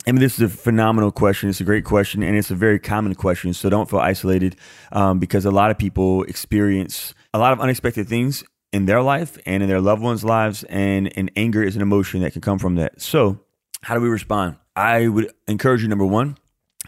Emma, 0.07 0.19
this 0.19 0.39
is 0.39 0.41
a 0.41 0.49
phenomenal 0.49 1.11
question. 1.11 1.49
It's 1.49 1.61
a 1.61 1.65
great 1.65 1.83
question, 1.83 2.23
and 2.23 2.35
it's 2.37 2.49
a 2.49 2.55
very 2.55 2.79
common 2.79 3.13
question. 3.15 3.53
So 3.53 3.69
don't 3.69 3.89
feel 3.89 3.99
isolated 3.99 4.55
um, 4.91 5.19
because 5.19 5.45
a 5.45 5.51
lot 5.51 5.71
of 5.71 5.77
people 5.77 6.23
experience 6.23 7.13
a 7.33 7.39
lot 7.39 7.53
of 7.53 7.59
unexpected 7.59 8.07
things 8.07 8.43
in 8.71 8.85
their 8.85 9.01
life 9.01 9.37
and 9.45 9.61
in 9.61 9.69
their 9.69 9.81
loved 9.81 10.01
ones' 10.01 10.23
lives, 10.23 10.63
and, 10.63 11.15
and 11.17 11.29
anger 11.35 11.61
is 11.61 11.75
an 11.75 11.81
emotion 11.81 12.21
that 12.21 12.31
can 12.31 12.41
come 12.41 12.57
from 12.57 12.75
that. 12.75 13.01
So, 13.01 13.39
how 13.83 13.95
do 13.95 14.01
we 14.01 14.09
respond? 14.09 14.55
I 14.75 15.07
would 15.07 15.31
encourage 15.47 15.81
you, 15.81 15.87
number 15.87 16.05
one, 16.05 16.37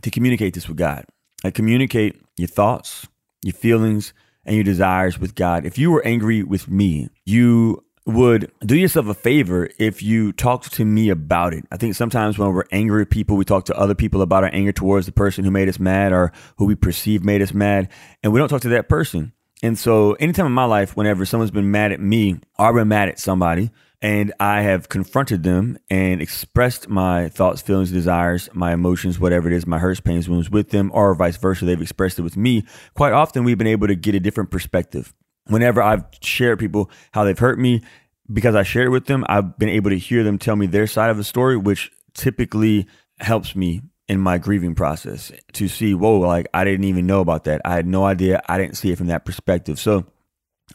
to 0.01 0.09
communicate 0.09 0.53
this 0.53 0.67
with 0.67 0.77
God. 0.77 1.05
Communicate 1.53 2.21
your 2.37 2.47
thoughts, 2.47 3.07
your 3.43 3.53
feelings, 3.53 4.13
and 4.45 4.55
your 4.55 4.63
desires 4.63 5.19
with 5.19 5.35
God. 5.35 5.65
If 5.65 5.77
you 5.77 5.91
were 5.91 6.05
angry 6.05 6.43
with 6.43 6.67
me, 6.67 7.09
you 7.25 7.83
would 8.05 8.51
do 8.65 8.75
yourself 8.75 9.07
a 9.07 9.13
favor 9.13 9.69
if 9.79 10.03
you 10.03 10.33
talked 10.33 10.73
to 10.73 10.83
me 10.83 11.09
about 11.09 11.53
it. 11.53 11.65
I 11.71 11.77
think 11.77 11.95
sometimes 11.95 12.37
when 12.37 12.53
we're 12.53 12.65
angry 12.71 13.03
at 13.03 13.09
people, 13.09 13.37
we 13.37 13.45
talk 13.45 13.65
to 13.65 13.77
other 13.77 13.95
people 13.95 14.21
about 14.21 14.43
our 14.43 14.49
anger 14.51 14.73
towards 14.73 15.05
the 15.05 15.13
person 15.13 15.45
who 15.45 15.51
made 15.51 15.69
us 15.69 15.79
mad 15.79 16.11
or 16.11 16.33
who 16.57 16.65
we 16.65 16.75
perceive 16.75 17.23
made 17.23 17.41
us 17.41 17.53
mad, 17.53 17.89
and 18.21 18.33
we 18.33 18.39
don't 18.39 18.49
talk 18.49 18.61
to 18.61 18.69
that 18.69 18.89
person. 18.89 19.31
And 19.61 19.79
so, 19.79 20.13
anytime 20.13 20.45
in 20.45 20.51
my 20.51 20.65
life, 20.65 20.97
whenever 20.97 21.25
someone's 21.25 21.51
been 21.51 21.71
mad 21.71 21.93
at 21.93 22.01
me 22.01 22.41
or 22.59 22.67
I've 22.67 22.75
been 22.75 22.89
mad 22.89 23.07
at 23.07 23.19
somebody, 23.19 23.71
and 24.03 24.33
I 24.37 24.63
have 24.63 24.89
confronted 24.89 25.43
them 25.43 25.79
and 25.89 26.21
expressed 26.21 26.89
my 26.89 27.29
thoughts, 27.29 27.61
feelings, 27.61 27.89
desires, 27.89 28.49
my 28.53 28.73
emotions, 28.73 29.17
whatever 29.17 29.47
it 29.47 29.53
is, 29.53 29.65
my 29.65 29.79
hurts, 29.79 30.01
pains, 30.01 30.27
wounds 30.27 30.49
with 30.49 30.71
them, 30.71 30.91
or 30.93 31.15
vice 31.15 31.37
versa. 31.37 31.63
They've 31.63 31.81
expressed 31.81 32.19
it 32.19 32.21
with 32.21 32.35
me. 32.35 32.65
Quite 32.95 33.13
often, 33.13 33.45
we've 33.45 33.57
been 33.57 33.65
able 33.65 33.87
to 33.87 33.95
get 33.95 34.13
a 34.13 34.19
different 34.19 34.51
perspective. 34.51 35.13
Whenever 35.47 35.81
I've 35.81 36.03
shared 36.21 36.59
people 36.59 36.91
how 37.13 37.23
they've 37.23 37.39
hurt 37.39 37.57
me, 37.57 37.81
because 38.31 38.55
I 38.55 38.63
shared 38.63 38.87
it 38.87 38.91
with 38.91 39.05
them, 39.05 39.23
I've 39.29 39.57
been 39.57 39.69
able 39.69 39.89
to 39.89 39.97
hear 39.97 40.23
them 40.23 40.37
tell 40.37 40.57
me 40.57 40.67
their 40.67 40.85
side 40.85 41.09
of 41.09 41.15
the 41.15 41.23
story, 41.23 41.55
which 41.55 41.89
typically 42.13 42.87
helps 43.19 43.55
me 43.55 43.83
in 44.09 44.19
my 44.19 44.37
grieving 44.37 44.75
process 44.75 45.31
to 45.53 45.69
see, 45.69 45.93
whoa, 45.93 46.19
like 46.19 46.47
I 46.53 46.65
didn't 46.65 46.85
even 46.85 47.07
know 47.07 47.21
about 47.21 47.45
that. 47.45 47.61
I 47.63 47.75
had 47.75 47.87
no 47.87 48.03
idea. 48.03 48.41
I 48.49 48.57
didn't 48.57 48.75
see 48.75 48.91
it 48.91 48.97
from 48.97 49.07
that 49.07 49.23
perspective. 49.23 49.79
So, 49.79 50.05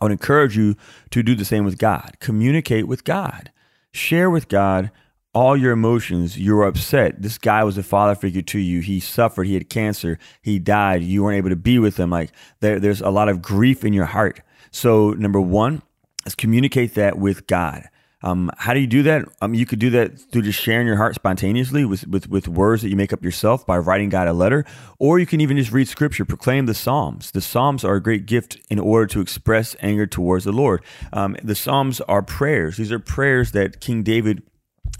I 0.00 0.04
would 0.04 0.12
encourage 0.12 0.56
you 0.56 0.76
to 1.10 1.22
do 1.22 1.34
the 1.34 1.44
same 1.44 1.64
with 1.64 1.78
God. 1.78 2.16
Communicate 2.20 2.86
with 2.86 3.04
God. 3.04 3.50
Share 3.92 4.30
with 4.30 4.48
God 4.48 4.90
all 5.34 5.56
your 5.56 5.72
emotions. 5.72 6.38
You 6.38 6.56
were 6.56 6.66
upset. 6.66 7.22
This 7.22 7.38
guy 7.38 7.64
was 7.64 7.78
a 7.78 7.82
father 7.82 8.14
figure 8.14 8.42
to 8.42 8.58
you. 8.58 8.80
He 8.80 9.00
suffered. 9.00 9.44
He 9.44 9.54
had 9.54 9.68
cancer. 9.68 10.18
He 10.42 10.58
died. 10.58 11.02
You 11.02 11.22
weren't 11.22 11.36
able 11.36 11.50
to 11.50 11.56
be 11.56 11.78
with 11.78 11.98
him. 11.98 12.10
Like 12.10 12.32
there, 12.60 12.80
there's 12.80 13.00
a 13.00 13.10
lot 13.10 13.28
of 13.28 13.42
grief 13.42 13.84
in 13.84 13.92
your 13.92 14.06
heart. 14.06 14.40
So 14.70 15.10
number 15.10 15.40
one 15.40 15.82
is 16.26 16.34
communicate 16.34 16.94
that 16.94 17.18
with 17.18 17.46
God. 17.46 17.88
Um, 18.22 18.50
how 18.58 18.74
do 18.74 18.80
you 18.80 18.86
do 18.86 19.02
that? 19.04 19.26
Um, 19.40 19.54
you 19.54 19.64
could 19.64 19.78
do 19.78 19.90
that 19.90 20.18
through 20.18 20.42
just 20.42 20.60
sharing 20.60 20.86
your 20.86 20.96
heart 20.96 21.14
spontaneously 21.14 21.84
with, 21.84 22.06
with, 22.08 22.28
with 22.28 22.48
words 22.48 22.82
that 22.82 22.88
you 22.88 22.96
make 22.96 23.12
up 23.12 23.22
yourself 23.22 23.64
by 23.66 23.78
writing 23.78 24.08
God 24.08 24.26
a 24.26 24.32
letter, 24.32 24.64
or 24.98 25.18
you 25.18 25.26
can 25.26 25.40
even 25.40 25.56
just 25.56 25.72
read 25.72 25.88
scripture, 25.88 26.24
proclaim 26.24 26.66
the 26.66 26.74
Psalms. 26.74 27.30
The 27.30 27.40
Psalms 27.40 27.84
are 27.84 27.94
a 27.94 28.02
great 28.02 28.26
gift 28.26 28.58
in 28.68 28.78
order 28.78 29.06
to 29.06 29.20
express 29.20 29.76
anger 29.80 30.06
towards 30.06 30.44
the 30.44 30.52
Lord. 30.52 30.82
Um, 31.12 31.36
the 31.42 31.54
Psalms 31.54 32.00
are 32.02 32.22
prayers. 32.22 32.76
These 32.76 32.92
are 32.92 32.98
prayers 32.98 33.52
that 33.52 33.80
King 33.80 34.02
David 34.02 34.42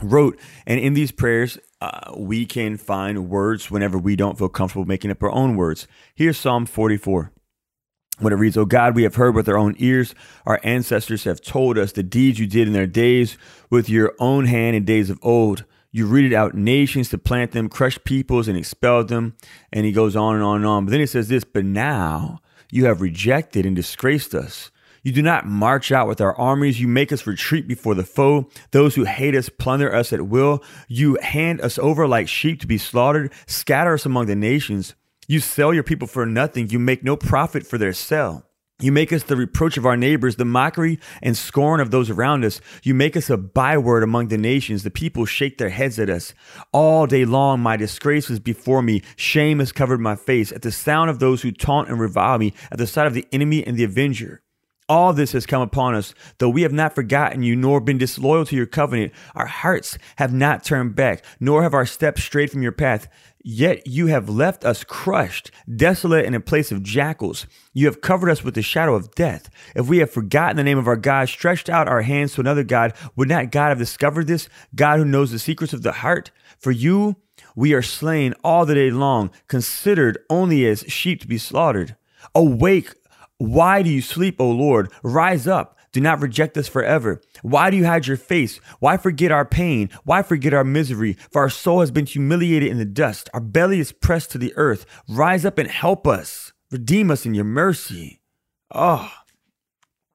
wrote. 0.02 0.38
And 0.66 0.78
in 0.78 0.94
these 0.94 1.10
prayers, 1.10 1.58
uh, 1.80 2.12
we 2.16 2.46
can 2.46 2.76
find 2.76 3.28
words 3.28 3.70
whenever 3.70 3.98
we 3.98 4.16
don't 4.16 4.38
feel 4.38 4.48
comfortable 4.48 4.84
making 4.84 5.10
up 5.10 5.22
our 5.22 5.30
own 5.32 5.56
words. 5.56 5.86
Here's 6.14 6.38
Psalm 6.38 6.66
44 6.66 7.32
when 8.18 8.32
it 8.32 8.36
reads, 8.36 8.56
Oh 8.56 8.64
God, 8.64 8.94
we 8.94 9.02
have 9.04 9.14
heard 9.14 9.34
with 9.34 9.48
our 9.48 9.56
own 9.56 9.74
ears. 9.78 10.14
Our 10.46 10.60
ancestors 10.62 11.24
have 11.24 11.40
told 11.40 11.78
us 11.78 11.92
the 11.92 12.02
deeds 12.02 12.38
you 12.38 12.46
did 12.46 12.66
in 12.66 12.74
their 12.74 12.86
days 12.86 13.38
with 13.70 13.88
your 13.88 14.14
own 14.18 14.46
hand 14.46 14.76
in 14.76 14.84
days 14.84 15.10
of 15.10 15.18
old. 15.22 15.64
You 15.90 16.06
rooted 16.06 16.32
out 16.34 16.54
nations 16.54 17.08
to 17.10 17.18
plant 17.18 17.52
them, 17.52 17.68
crushed 17.68 18.04
peoples 18.04 18.46
and 18.48 18.58
expelled 18.58 19.08
them. 19.08 19.36
And 19.72 19.86
he 19.86 19.92
goes 19.92 20.16
on 20.16 20.34
and 20.34 20.44
on 20.44 20.56
and 20.56 20.66
on. 20.66 20.84
But 20.84 20.90
then 20.90 21.00
he 21.00 21.06
says 21.06 21.28
this, 21.28 21.44
but 21.44 21.64
now 21.64 22.40
you 22.70 22.84
have 22.84 23.00
rejected 23.00 23.64
and 23.64 23.74
disgraced 23.74 24.34
us. 24.34 24.70
You 25.02 25.12
do 25.12 25.22
not 25.22 25.46
march 25.46 25.90
out 25.90 26.08
with 26.08 26.20
our 26.20 26.36
armies. 26.36 26.80
You 26.80 26.88
make 26.88 27.12
us 27.12 27.26
retreat 27.26 27.66
before 27.66 27.94
the 27.94 28.04
foe. 28.04 28.50
Those 28.72 28.94
who 28.94 29.04
hate 29.04 29.34
us 29.34 29.48
plunder 29.48 29.94
us 29.94 30.12
at 30.12 30.26
will. 30.26 30.62
You 30.88 31.18
hand 31.22 31.60
us 31.60 31.78
over 31.78 32.06
like 32.06 32.28
sheep 32.28 32.60
to 32.60 32.66
be 32.66 32.78
slaughtered, 32.78 33.32
scatter 33.46 33.94
us 33.94 34.04
among 34.04 34.26
the 34.26 34.36
nations. 34.36 34.94
You 35.30 35.40
sell 35.40 35.74
your 35.74 35.82
people 35.82 36.08
for 36.08 36.24
nothing. 36.24 36.70
You 36.70 36.78
make 36.78 37.04
no 37.04 37.14
profit 37.14 37.66
for 37.66 37.76
their 37.76 37.92
sale. 37.92 38.46
You 38.80 38.92
make 38.92 39.12
us 39.12 39.24
the 39.24 39.36
reproach 39.36 39.76
of 39.76 39.84
our 39.84 39.96
neighbors, 39.96 40.36
the 40.36 40.46
mockery 40.46 40.98
and 41.20 41.36
scorn 41.36 41.80
of 41.80 41.90
those 41.90 42.08
around 42.08 42.46
us. 42.46 42.62
You 42.82 42.94
make 42.94 43.14
us 43.14 43.28
a 43.28 43.36
byword 43.36 44.02
among 44.02 44.28
the 44.28 44.38
nations. 44.38 44.84
The 44.84 44.90
people 44.90 45.26
shake 45.26 45.58
their 45.58 45.68
heads 45.68 45.98
at 45.98 46.08
us. 46.08 46.32
All 46.72 47.06
day 47.06 47.26
long, 47.26 47.60
my 47.60 47.76
disgrace 47.76 48.30
is 48.30 48.40
before 48.40 48.80
me. 48.80 49.02
Shame 49.16 49.58
has 49.58 49.70
covered 49.70 50.00
my 50.00 50.16
face. 50.16 50.50
At 50.50 50.62
the 50.62 50.72
sound 50.72 51.10
of 51.10 51.18
those 51.18 51.42
who 51.42 51.52
taunt 51.52 51.90
and 51.90 52.00
revile 52.00 52.38
me, 52.38 52.54
at 52.72 52.78
the 52.78 52.86
sight 52.86 53.06
of 53.06 53.12
the 53.12 53.26
enemy 53.30 53.66
and 53.66 53.76
the 53.76 53.84
avenger. 53.84 54.42
All 54.88 55.12
this 55.12 55.32
has 55.32 55.44
come 55.44 55.60
upon 55.60 55.94
us, 55.94 56.14
though 56.38 56.48
we 56.48 56.62
have 56.62 56.72
not 56.72 56.94
forgotten 56.94 57.42
you, 57.42 57.54
nor 57.54 57.78
been 57.78 57.98
disloyal 57.98 58.46
to 58.46 58.56
your 58.56 58.64
covenant. 58.64 59.12
Our 59.34 59.44
hearts 59.44 59.98
have 60.16 60.32
not 60.32 60.64
turned 60.64 60.94
back, 60.94 61.22
nor 61.38 61.62
have 61.62 61.74
our 61.74 61.84
steps 61.84 62.24
strayed 62.24 62.50
from 62.50 62.62
your 62.62 62.72
path. 62.72 63.06
Yet 63.50 63.86
you 63.86 64.08
have 64.08 64.28
left 64.28 64.62
us 64.62 64.84
crushed, 64.84 65.50
desolate, 65.74 66.26
and 66.26 66.34
in 66.34 66.42
place 66.42 66.70
of 66.70 66.82
jackals. 66.82 67.46
You 67.72 67.86
have 67.86 68.02
covered 68.02 68.28
us 68.28 68.44
with 68.44 68.52
the 68.54 68.60
shadow 68.60 68.94
of 68.94 69.14
death. 69.14 69.48
If 69.74 69.88
we 69.88 70.00
have 70.00 70.10
forgotten 70.10 70.58
the 70.58 70.64
name 70.64 70.76
of 70.76 70.86
our 70.86 70.96
God, 70.96 71.30
stretched 71.30 71.70
out 71.70 71.88
our 71.88 72.02
hands 72.02 72.34
to 72.34 72.42
another 72.42 72.62
God, 72.62 72.92
would 73.16 73.30
not 73.30 73.50
God 73.50 73.70
have 73.70 73.78
discovered 73.78 74.26
this? 74.26 74.50
God 74.74 74.98
who 74.98 75.06
knows 75.06 75.30
the 75.30 75.38
secrets 75.38 75.72
of 75.72 75.82
the 75.82 75.92
heart? 75.92 76.30
For 76.58 76.72
you, 76.72 77.16
we 77.56 77.72
are 77.72 77.80
slain 77.80 78.34
all 78.44 78.66
the 78.66 78.74
day 78.74 78.90
long, 78.90 79.30
considered 79.48 80.18
only 80.28 80.66
as 80.66 80.84
sheep 80.86 81.22
to 81.22 81.26
be 81.26 81.38
slaughtered. 81.38 81.96
Awake, 82.34 82.92
why 83.38 83.80
do 83.80 83.88
you 83.88 84.02
sleep, 84.02 84.42
O 84.42 84.50
Lord? 84.50 84.92
Rise 85.02 85.46
up. 85.46 85.77
Do 85.98 86.02
not 86.02 86.20
reject 86.20 86.56
us 86.56 86.68
forever. 86.68 87.20
Why 87.42 87.70
do 87.70 87.76
you 87.76 87.84
hide 87.84 88.06
your 88.06 88.16
face? 88.16 88.58
Why 88.78 88.96
forget 88.96 89.32
our 89.32 89.44
pain? 89.44 89.90
Why 90.04 90.22
forget 90.22 90.54
our 90.54 90.62
misery? 90.62 91.14
For 91.32 91.42
our 91.42 91.50
soul 91.50 91.80
has 91.80 91.90
been 91.90 92.06
humiliated 92.06 92.70
in 92.70 92.78
the 92.78 92.84
dust. 92.84 93.28
Our 93.34 93.40
belly 93.40 93.80
is 93.80 93.90
pressed 93.90 94.30
to 94.30 94.38
the 94.38 94.52
earth. 94.54 94.86
Rise 95.08 95.44
up 95.44 95.58
and 95.58 95.68
help 95.68 96.06
us. 96.06 96.52
Redeem 96.70 97.10
us 97.10 97.26
in 97.26 97.34
your 97.34 97.46
mercy. 97.46 98.20
Oh, 98.72 99.10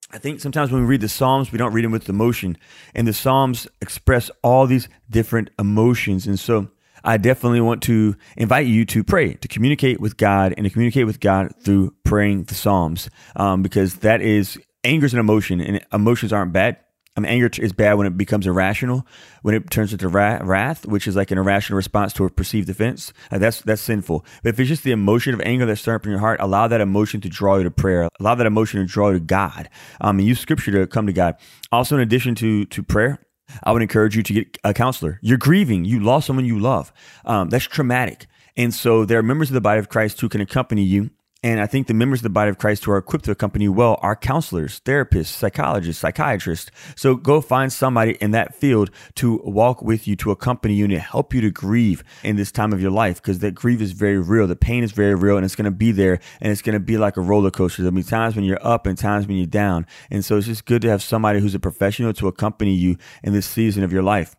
I 0.10 0.20
think 0.20 0.40
sometimes 0.40 0.72
when 0.72 0.84
we 0.84 0.88
read 0.88 1.02
the 1.02 1.10
Psalms, 1.10 1.52
we 1.52 1.58
don't 1.58 1.74
read 1.74 1.84
them 1.84 1.92
with 1.92 2.08
emotion. 2.08 2.58
And 2.96 3.06
the 3.06 3.12
Psalms 3.12 3.68
express 3.82 4.32
all 4.42 4.66
these 4.66 4.88
different 5.10 5.50
emotions. 5.60 6.28
And 6.28 6.40
so 6.40 6.70
I 7.04 7.18
definitely 7.18 7.60
want 7.60 7.84
to 7.84 8.16
invite 8.38 8.68
you 8.68 8.86
to 8.86 9.04
pray, 9.04 9.34
to 9.34 9.50
communicate 9.50 10.00
with 10.00 10.16
God, 10.16 10.54
and 10.56 10.64
to 10.64 10.70
communicate 10.70 11.08
with 11.08 11.20
God 11.20 11.54
through 11.60 11.94
praying 12.06 12.44
the 12.46 12.56
Psalms, 12.56 13.10
um, 13.36 13.62
because 13.62 13.96
that 13.96 14.22
is 14.22 14.58
anger 14.84 15.06
is 15.06 15.14
an 15.14 15.20
emotion, 15.20 15.62
and 15.62 15.86
emotions 15.92 16.34
aren't 16.34 16.54
bad. 16.54 16.78
I 17.16 17.20
mean, 17.20 17.32
anger 17.32 17.50
is 17.60 17.74
bad 17.74 17.94
when 17.94 18.08
it 18.08 18.18
becomes 18.18 18.48
irrational, 18.48 19.06
when 19.44 19.54
it 19.54 19.70
turns 19.70 19.94
into 19.94 20.08
wrath, 20.08 20.88
which 20.88 21.08
is 21.08 21.16
like 21.16 21.30
an 21.30 21.38
irrational 21.38 21.78
response 21.78 22.12
to 22.14 22.26
a 22.26 22.30
perceived 22.30 22.70
offense. 22.70 23.14
Uh, 23.32 23.38
that's 23.38 23.62
that's 23.62 23.84
sinful. 23.84 24.26
But 24.42 24.50
if 24.50 24.60
it's 24.60 24.70
just 24.70 24.84
the 24.84 24.92
emotion 24.92 25.36
of 25.36 25.42
anger 25.42 25.68
that's 25.68 25.82
stirring 25.82 25.98
up 25.98 26.06
in 26.06 26.12
your 26.12 26.20
heart, 26.20 26.40
allow 26.40 26.68
that 26.68 26.82
emotion 26.82 27.22
to 27.22 27.30
draw 27.30 27.58
you 27.58 27.64
to 27.64 27.72
prayer. 27.72 28.10
Allow 28.20 28.36
that 28.36 28.48
emotion 28.48 28.80
to 28.80 28.88
draw 28.88 29.10
you 29.10 29.20
to 29.20 29.26
God. 29.26 29.70
Um, 30.02 30.18
and 30.18 30.28
use 30.28 30.40
Scripture 30.40 30.72
to 30.72 30.88
come 30.88 31.06
to 31.06 31.14
God. 31.14 31.36
Also, 31.72 31.96
in 31.96 32.02
addition 32.02 32.34
to 32.36 32.66
to 32.66 32.82
prayer, 32.82 33.20
I 33.64 33.72
would 33.72 33.84
encourage 33.84 34.18
you 34.18 34.24
to 34.24 34.34
get 34.34 34.58
a 34.64 34.74
counselor. 34.74 35.20
You're 35.22 35.38
grieving. 35.38 35.86
You 35.86 36.00
lost 36.00 36.26
someone 36.26 36.46
you 36.46 36.60
love. 36.60 36.92
Um, 37.26 37.50
that's 37.50 37.66
traumatic. 37.66 38.26
And 38.58 38.74
so 38.74 39.06
there 39.06 39.20
are 39.20 39.24
members 39.24 39.50
of 39.50 39.54
the 39.54 39.62
body 39.62 39.80
of 39.80 39.90
Christ 39.90 40.20
who 40.22 40.30
can 40.30 40.42
accompany 40.42 40.84
you 40.84 41.12
and 41.44 41.60
I 41.60 41.68
think 41.68 41.88
the 41.88 41.94
members 41.94 42.20
of 42.20 42.24
the 42.24 42.30
body 42.30 42.50
of 42.50 42.58
Christ 42.58 42.86
who 42.86 42.92
are 42.92 42.98
equipped 42.98 43.26
to 43.26 43.32
accompany 43.32 43.66
you 43.66 43.74
well 43.74 44.00
are 44.02 44.16
counselors, 44.16 44.80
therapists, 44.86 45.28
psychologists, 45.28 46.00
psychiatrists. 46.00 46.72
So 46.96 47.16
go 47.16 47.42
find 47.42 47.72
somebody 47.72 48.14
in 48.22 48.32
that 48.32 48.56
field 48.56 48.90
to 49.16 49.42
walk 49.44 49.82
with 49.82 50.08
you, 50.08 50.16
to 50.18 50.32
accompany 50.32 50.76
you, 50.76 50.86
and 50.86 50.94
help 50.94 51.34
you 51.34 51.42
to 51.42 51.52
grieve 51.52 52.04
in 52.24 52.38
this 52.38 52.52
time 52.52 52.72
of 52.72 52.82
your 52.82 52.92
life 52.92 53.22
because 53.22 53.40
that 53.40 53.56
grief 53.56 53.82
is 53.82 53.92
very 53.92 54.18
real. 54.18 54.48
The 54.48 54.56
pain 54.56 54.84
is 54.84 54.94
very 54.94 55.16
real 55.16 55.36
and 55.36 55.46
it's 55.46 55.56
going 55.56 55.66
to 55.66 55.72
be 55.72 55.92
there 55.92 56.20
and 56.40 56.52
it's 56.52 56.62
going 56.62 56.74
to 56.74 56.80
be 56.80 56.98
like 56.98 57.18
a 57.18 57.22
roller 57.22 57.52
coaster. 57.52 57.82
There'll 57.82 57.96
be 57.96 58.04
times 58.04 58.36
when 58.36 58.46
you're 58.46 58.66
up 58.66 58.86
and 58.86 58.98
times 58.98 59.28
when 59.28 59.38
you're 59.38 59.46
down. 59.46 59.86
And 60.10 60.24
so 60.24 60.38
it's 60.38 60.48
just 60.48 60.66
good 60.66 60.82
to 60.84 60.90
have 60.90 61.04
somebody 61.04 61.40
who's 61.40 61.56
a 61.56 61.60
professional 61.60 62.14
to 62.14 62.28
accompany 62.28 62.74
you 62.74 62.98
in 63.22 63.34
this 63.34 63.46
season 63.46 63.84
of 63.84 63.92
your 63.92 64.04
life. 64.04 64.36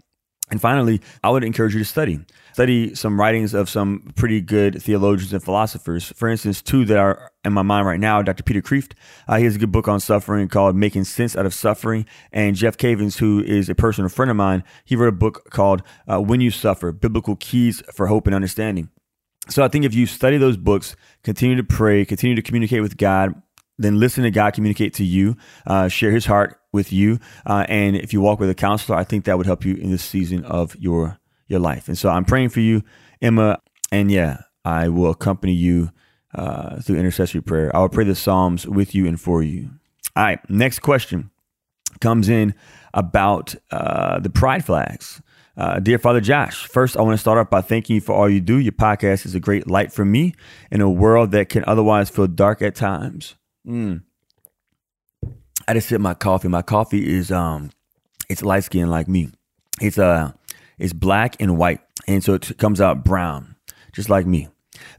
And 0.50 0.60
finally, 0.60 1.00
I 1.22 1.30
would 1.30 1.42
encourage 1.42 1.72
you 1.72 1.78
to 1.78 1.84
study. 1.86 2.20
Study 2.52 2.94
some 2.94 3.18
writings 3.18 3.54
of 3.54 3.68
some 3.68 4.12
pretty 4.14 4.40
good 4.40 4.80
theologians 4.80 5.32
and 5.32 5.42
philosophers. 5.42 6.12
For 6.16 6.28
instance, 6.28 6.60
two 6.60 6.84
that 6.84 6.98
are 6.98 7.32
in 7.44 7.52
my 7.54 7.62
mind 7.62 7.86
right 7.86 7.98
now, 7.98 8.20
Dr. 8.20 8.42
Peter 8.42 8.60
Kreeft. 8.60 8.92
Uh, 9.26 9.38
he 9.38 9.44
has 9.44 9.56
a 9.56 9.58
good 9.58 9.72
book 9.72 9.88
on 9.88 10.00
suffering 10.00 10.46
called 10.48 10.76
Making 10.76 11.04
Sense 11.04 11.34
Out 11.34 11.46
of 11.46 11.54
Suffering. 11.54 12.04
And 12.30 12.54
Jeff 12.56 12.76
Cavins, 12.76 13.18
who 13.18 13.42
is 13.42 13.68
a 13.68 13.74
personal 13.74 14.10
friend 14.10 14.30
of 14.30 14.36
mine, 14.36 14.64
he 14.84 14.96
wrote 14.96 15.08
a 15.08 15.12
book 15.12 15.50
called 15.50 15.82
uh, 16.06 16.20
When 16.20 16.42
You 16.42 16.50
Suffer, 16.50 16.92
Biblical 16.92 17.36
Keys 17.36 17.82
for 17.92 18.06
Hope 18.08 18.26
and 18.26 18.34
Understanding. 18.36 18.90
So 19.48 19.64
I 19.64 19.68
think 19.68 19.84
if 19.84 19.94
you 19.94 20.06
study 20.06 20.36
those 20.36 20.56
books, 20.56 20.94
continue 21.22 21.56
to 21.56 21.64
pray, 21.64 22.04
continue 22.04 22.36
to 22.36 22.42
communicate 22.42 22.82
with 22.82 22.96
God, 22.96 23.34
then 23.78 23.99
listen 23.99 24.25
to 24.25 24.31
God 24.31 24.54
communicate 24.54 24.95
to 24.95 25.04
you, 25.04 25.37
uh, 25.66 25.88
share 25.88 26.11
his 26.11 26.26
heart 26.26 26.61
with 26.73 26.93
you. 26.93 27.19
Uh, 27.47 27.64
and 27.69 27.97
if 27.97 28.12
you 28.12 28.21
walk 28.21 28.40
with 28.40 28.50
a 28.50 28.54
counselor, 28.54 28.97
I 28.97 29.04
think 29.04 29.25
that 29.25 29.37
would 29.37 29.47
help 29.47 29.64
you 29.64 29.75
in 29.75 29.90
this 29.90 30.04
season 30.04 30.45
of 30.45 30.76
your, 30.76 31.19
your 31.49 31.61
life. 31.61 31.88
And 31.88 31.99
so 31.99 32.09
I'm 32.09 32.25
praying 32.25 32.50
for 32.50 32.61
you, 32.61 32.83
Emma. 33.21 33.61
And 33.90 34.11
yeah, 34.11 34.43
I 34.64 34.88
will 34.88 35.11
accompany 35.11 35.52
you 35.52 35.90
uh, 36.35 36.81
through 36.81 36.97
intercessory 36.97 37.40
prayer. 37.40 37.75
I 37.75 37.81
will 37.81 37.88
pray 37.88 38.04
the 38.04 38.14
Psalms 38.14 38.66
with 38.66 38.95
you 38.95 39.07
and 39.07 39.21
for 39.21 39.43
you. 39.43 39.71
All 40.16 40.25
right, 40.25 40.50
next 40.50 40.81
question 40.81 41.31
comes 42.00 42.28
in 42.28 42.54
about 42.93 43.54
uh, 43.71 44.21
the 44.21 44.31
pride 44.31 44.64
flags. 44.64 45.23
Uh, 45.57 45.78
dear 45.78 45.99
Father 45.99 46.21
Josh, 46.21 46.66
first 46.66 46.97
I 46.97 47.02
want 47.02 47.14
to 47.14 47.19
start 47.19 47.38
off 47.38 47.50
by 47.50 47.61
thanking 47.61 47.95
you 47.95 48.00
for 48.00 48.12
all 48.12 48.28
you 48.28 48.40
do. 48.40 48.57
Your 48.57 48.73
podcast 48.73 49.25
is 49.25 49.37
a 49.37 49.40
great 49.40 49.69
light 49.69 49.93
for 49.93 50.04
me 50.04 50.35
in 50.73 50.81
a 50.81 50.90
world 50.90 51.31
that 51.31 51.49
can 51.49 51.64
otherwise 51.66 52.11
feel 52.11 52.26
dark 52.26 52.61
at 52.62 52.75
times. 52.75 53.37
Mm. 53.66 54.02
I 55.66 55.75
just 55.75 55.88
sip 55.88 56.00
my 56.00 56.14
coffee. 56.14 56.49
My 56.49 56.62
coffee 56.62 57.16
is 57.16 57.30
um, 57.30 57.71
it's 58.28 58.42
light 58.42 58.64
skin 58.64 58.90
like 58.90 59.09
me. 59.09 59.30
It's 59.80 59.99
uh, 59.99 60.33
it's 60.78 60.92
black 60.92 61.37
and 61.40 61.56
white, 61.56 61.80
and 62.06 62.23
so 62.23 62.35
it 62.35 62.59
comes 62.59 62.80
out 62.80 63.04
brown, 63.04 63.56
just 63.92 64.11
like 64.11 64.26
me. 64.26 64.49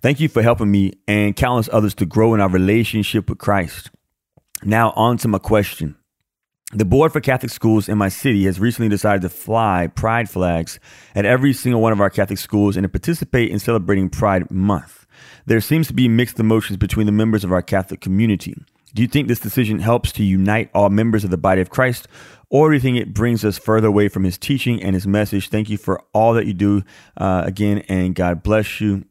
Thank 0.01 0.19
you 0.19 0.29
for 0.29 0.41
helping 0.41 0.71
me 0.71 0.93
and 1.07 1.35
countless 1.35 1.69
others 1.71 1.93
to 1.95 2.05
grow 2.05 2.33
in 2.33 2.41
our 2.41 2.49
relationship 2.49 3.29
with 3.29 3.37
Christ. 3.37 3.91
Now 4.63 4.91
on 4.95 5.17
to 5.17 5.27
my 5.27 5.37
question. 5.37 5.95
The 6.73 6.85
board 6.85 7.13
for 7.13 7.21
Catholic 7.21 7.51
schools 7.51 7.87
in 7.87 7.97
my 7.97 8.09
city 8.09 8.45
has 8.45 8.59
recently 8.59 8.89
decided 8.89 9.21
to 9.21 9.29
fly 9.29 9.87
pride 9.87 10.29
flags 10.29 10.79
at 11.13 11.23
every 11.23 11.53
single 11.53 11.79
one 11.79 11.93
of 11.93 12.01
our 12.01 12.09
Catholic 12.09 12.39
schools 12.39 12.75
and 12.75 12.83
to 12.83 12.89
participate 12.89 13.51
in 13.51 13.59
celebrating 13.59 14.09
Pride 14.09 14.49
Month. 14.49 15.04
There 15.45 15.61
seems 15.61 15.87
to 15.87 15.93
be 15.93 16.07
mixed 16.07 16.39
emotions 16.39 16.77
between 16.77 17.05
the 17.05 17.11
members 17.11 17.43
of 17.43 17.51
our 17.51 17.61
Catholic 17.61 18.01
community. 18.01 18.55
Do 18.93 19.01
you 19.01 19.07
think 19.07 19.27
this 19.27 19.39
decision 19.39 19.79
helps 19.79 20.11
to 20.13 20.23
unite 20.23 20.69
all 20.73 20.89
members 20.89 21.23
of 21.23 21.29
the 21.29 21.37
body 21.37 21.61
of 21.61 21.69
Christ, 21.69 22.07
or 22.49 22.69
do 22.69 22.75
you 22.75 22.79
think 22.79 22.97
it 22.97 23.13
brings 23.13 23.43
us 23.43 23.57
further 23.57 23.87
away 23.87 24.07
from 24.07 24.23
his 24.23 24.37
teaching 24.37 24.81
and 24.81 24.93
his 24.93 25.05
message? 25.05 25.49
Thank 25.49 25.69
you 25.69 25.77
for 25.77 26.01
all 26.13 26.33
that 26.33 26.45
you 26.45 26.53
do 26.53 26.83
uh, 27.17 27.43
again, 27.45 27.79
and 27.89 28.15
God 28.15 28.43
bless 28.43 28.79
you. 28.79 29.05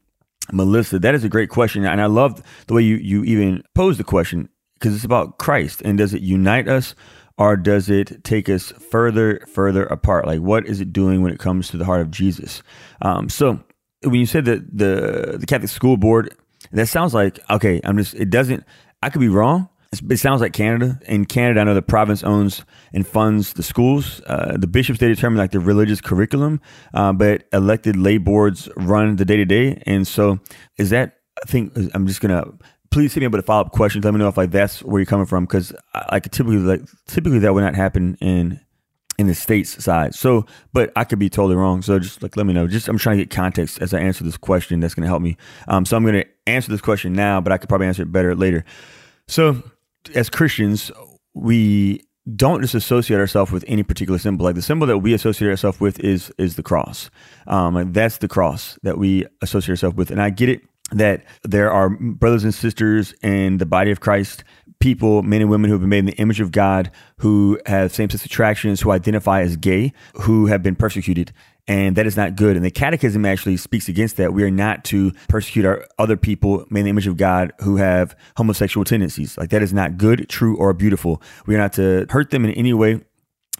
Melissa, 0.51 0.99
that 0.99 1.15
is 1.15 1.23
a 1.23 1.29
great 1.29 1.49
question. 1.49 1.85
And 1.85 2.01
I 2.01 2.05
love 2.05 2.41
the 2.67 2.73
way 2.73 2.81
you, 2.81 2.97
you 2.97 3.23
even 3.23 3.63
pose 3.73 3.97
the 3.97 4.03
question 4.03 4.49
because 4.75 4.95
it's 4.95 5.05
about 5.05 5.37
Christ. 5.37 5.81
And 5.83 5.97
does 5.97 6.13
it 6.13 6.21
unite 6.21 6.67
us 6.67 6.95
or 7.37 7.57
does 7.57 7.89
it 7.89 8.23
take 8.23 8.47
us 8.47 8.71
further, 8.71 9.43
further 9.47 9.85
apart? 9.85 10.25
Like, 10.25 10.41
what 10.41 10.65
is 10.67 10.79
it 10.79 10.93
doing 10.93 11.21
when 11.21 11.31
it 11.31 11.39
comes 11.39 11.69
to 11.69 11.77
the 11.77 11.85
heart 11.85 12.01
of 12.01 12.11
Jesus? 12.11 12.61
Um, 13.01 13.29
so, 13.29 13.59
when 14.05 14.19
you 14.19 14.25
said 14.25 14.45
that 14.45 14.77
the 14.77 15.37
the 15.39 15.45
Catholic 15.45 15.69
School 15.69 15.97
Board, 15.97 16.35
that 16.71 16.87
sounds 16.87 17.13
like 17.13 17.39
okay. 17.49 17.81
I'm 17.83 17.97
just 17.97 18.13
it 18.15 18.29
doesn't. 18.29 18.63
I 19.01 19.09
could 19.09 19.21
be 19.21 19.29
wrong. 19.29 19.69
It 20.09 20.17
sounds 20.17 20.41
like 20.41 20.51
Canada. 20.51 20.99
In 21.07 21.25
Canada, 21.25 21.61
I 21.61 21.63
know 21.63 21.73
the 21.73 21.81
province 21.81 22.23
owns 22.23 22.65
and 22.93 23.07
funds 23.07 23.53
the 23.53 23.63
schools. 23.63 24.21
Uh, 24.25 24.57
the 24.57 24.67
bishops 24.67 24.99
they 24.99 25.07
determine 25.07 25.37
like 25.37 25.51
the 25.51 25.59
religious 25.59 26.01
curriculum, 26.01 26.59
uh, 26.93 27.13
but 27.13 27.47
elected 27.53 27.95
lay 27.95 28.17
boards 28.17 28.67
run 28.75 29.15
the 29.15 29.23
day 29.23 29.37
to 29.37 29.45
day. 29.45 29.81
And 29.85 30.05
so, 30.07 30.39
is 30.77 30.89
that? 30.89 31.17
I 31.41 31.47
think 31.47 31.73
I'm 31.93 32.07
just 32.07 32.21
gonna 32.21 32.45
please 32.95 33.13
hit 33.13 33.19
me 33.19 33.25
up 33.25 33.33
with 33.33 33.41
a 33.41 33.43
follow 33.43 33.65
up 33.65 33.73
question. 33.73 34.01
Let 34.01 34.13
me 34.13 34.19
know 34.19 34.29
if 34.29 34.37
like 34.37 34.51
that's 34.51 34.81
where 34.81 34.99
you're 35.01 35.05
coming 35.05 35.25
from 35.25 35.45
because 35.45 35.73
like 36.11 36.31
typically 36.31 36.57
like 36.57 36.81
typically 37.07 37.39
that 37.39 37.53
would 37.53 37.63
not 37.63 37.75
happen 37.75 38.17
in 38.21 38.59
in 39.17 39.27
the 39.27 39.33
states 39.33 39.83
side. 39.83 40.13
So, 40.13 40.45
but 40.73 40.91
I 40.95 41.03
could 41.03 41.19
be 41.19 41.29
totally 41.29 41.55
wrong. 41.55 41.81
So 41.81 41.99
just 41.99 42.21
like 42.21 42.35
let 42.35 42.45
me 42.45 42.53
know. 42.53 42.67
Just 42.67 42.87
I'm 42.87 42.97
trying 42.97 43.17
to 43.17 43.23
get 43.23 43.35
context 43.35 43.81
as 43.81 43.93
I 43.93 43.99
answer 43.99 44.23
this 44.23 44.37
question. 44.37 44.79
That's 44.79 44.93
going 44.93 45.03
to 45.03 45.09
help 45.09 45.21
me. 45.21 45.37
Um, 45.67 45.85
so 45.85 45.95
I'm 45.95 46.03
going 46.03 46.21
to 46.21 46.25
answer 46.47 46.71
this 46.71 46.81
question 46.81 47.13
now, 47.13 47.41
but 47.41 47.51
I 47.53 47.57
could 47.57 47.69
probably 47.69 47.87
answer 47.87 48.03
it 48.03 48.11
better 48.11 48.35
later. 48.35 48.65
So, 49.27 49.63
as 50.13 50.29
Christians, 50.29 50.91
we 51.33 52.03
don't 52.35 52.61
just 52.61 52.73
associate 52.73 53.19
ourselves 53.19 53.51
with 53.51 53.63
any 53.67 53.83
particular 53.83 54.17
symbol. 54.17 54.45
Like 54.45 54.55
the 54.55 54.61
symbol 54.61 54.87
that 54.87 54.99
we 54.99 55.13
associate 55.13 55.49
ourselves 55.49 55.79
with 55.79 55.99
is 55.99 56.31
is 56.37 56.55
the 56.55 56.63
cross. 56.63 57.09
Um, 57.47 57.75
like 57.75 57.93
that's 57.93 58.17
the 58.17 58.27
cross 58.27 58.79
that 58.83 58.97
we 58.97 59.25
associate 59.41 59.73
ourselves 59.73 59.95
with. 59.95 60.11
And 60.11 60.21
I 60.21 60.29
get 60.29 60.49
it 60.49 60.61
that 60.91 61.23
there 61.43 61.71
are 61.71 61.89
brothers 61.89 62.43
and 62.43 62.53
sisters 62.53 63.13
in 63.23 63.57
the 63.57 63.65
body 63.65 63.91
of 63.91 63.99
Christ 63.99 64.43
people, 64.85 65.23
men 65.23 65.41
and 65.41 65.49
women 65.49 65.67
who 65.67 65.73
have 65.73 65.81
been 65.81 65.89
made 65.89 65.97
in 65.97 66.05
the 66.05 66.13
image 66.17 66.39
of 66.39 66.51
God, 66.51 66.91
who 67.17 67.59
have 67.65 67.91
same 67.91 68.07
sex 68.07 68.23
attractions, 68.23 68.81
who 68.81 68.91
identify 68.91 69.41
as 69.41 69.57
gay, 69.57 69.91
who 70.13 70.45
have 70.45 70.61
been 70.61 70.75
persecuted. 70.75 71.33
And 71.67 71.95
that 71.95 72.05
is 72.05 72.15
not 72.15 72.35
good. 72.35 72.55
And 72.55 72.63
the 72.63 72.69
catechism 72.69 73.25
actually 73.25 73.57
speaks 73.57 73.89
against 73.89 74.17
that. 74.17 74.31
We 74.31 74.43
are 74.43 74.51
not 74.51 74.83
to 74.85 75.11
persecute 75.27 75.65
our 75.65 75.87
other 75.97 76.15
people 76.15 76.67
made 76.69 76.81
in 76.81 76.85
the 76.85 76.89
image 76.91 77.07
of 77.07 77.17
God 77.17 77.51
who 77.61 77.77
have 77.77 78.15
homosexual 78.37 78.85
tendencies. 78.85 79.35
Like 79.39 79.49
that 79.49 79.63
is 79.63 79.73
not 79.73 79.97
good, 79.97 80.29
true, 80.29 80.55
or 80.55 80.71
beautiful. 80.73 81.19
We 81.47 81.55
are 81.55 81.57
not 81.57 81.73
to 81.73 82.05
hurt 82.11 82.29
them 82.29 82.45
in 82.45 82.51
any 82.51 82.71
way 82.71 83.01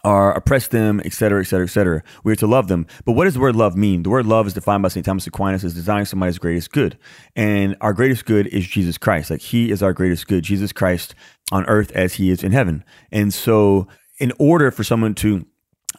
or 0.05 0.31
oppress 0.33 0.67
them, 0.67 1.01
et 1.03 1.13
cetera, 1.13 1.41
et 1.41 1.45
cetera, 1.45 1.65
et 1.65 1.69
cetera. 1.69 2.03
We 2.23 2.31
are 2.31 2.35
to 2.37 2.45
love 2.47 2.67
them. 2.67 2.85
But 3.05 3.13
what 3.13 3.23
does 3.23 3.33
the 3.33 3.39
word 3.39 3.55
love 3.55 3.75
mean? 3.75 4.03
The 4.03 4.11
word 4.11 4.27
love 4.27 4.45
is 4.45 4.53
defined 4.53 4.83
by 4.83 4.89
St. 4.89 5.03
Thomas 5.03 5.25
Aquinas 5.25 5.63
as 5.63 5.73
desiring 5.73 6.05
somebody's 6.05 6.37
greatest 6.37 6.71
good. 6.71 6.95
And 7.35 7.75
our 7.81 7.91
greatest 7.91 8.25
good 8.25 8.45
is 8.47 8.67
Jesus 8.67 8.99
Christ. 8.99 9.31
Like 9.31 9.41
he 9.41 9.71
is 9.71 9.81
our 9.81 9.93
greatest 9.93 10.27
good, 10.27 10.43
Jesus 10.43 10.71
Christ 10.71 11.15
on 11.51 11.65
earth 11.65 11.91
as 11.93 12.13
he 12.13 12.29
is 12.29 12.43
in 12.43 12.51
heaven. 12.51 12.83
And 13.11 13.33
so 13.33 13.87
in 14.19 14.31
order 14.37 14.69
for 14.69 14.83
someone 14.83 15.15
to 15.15 15.45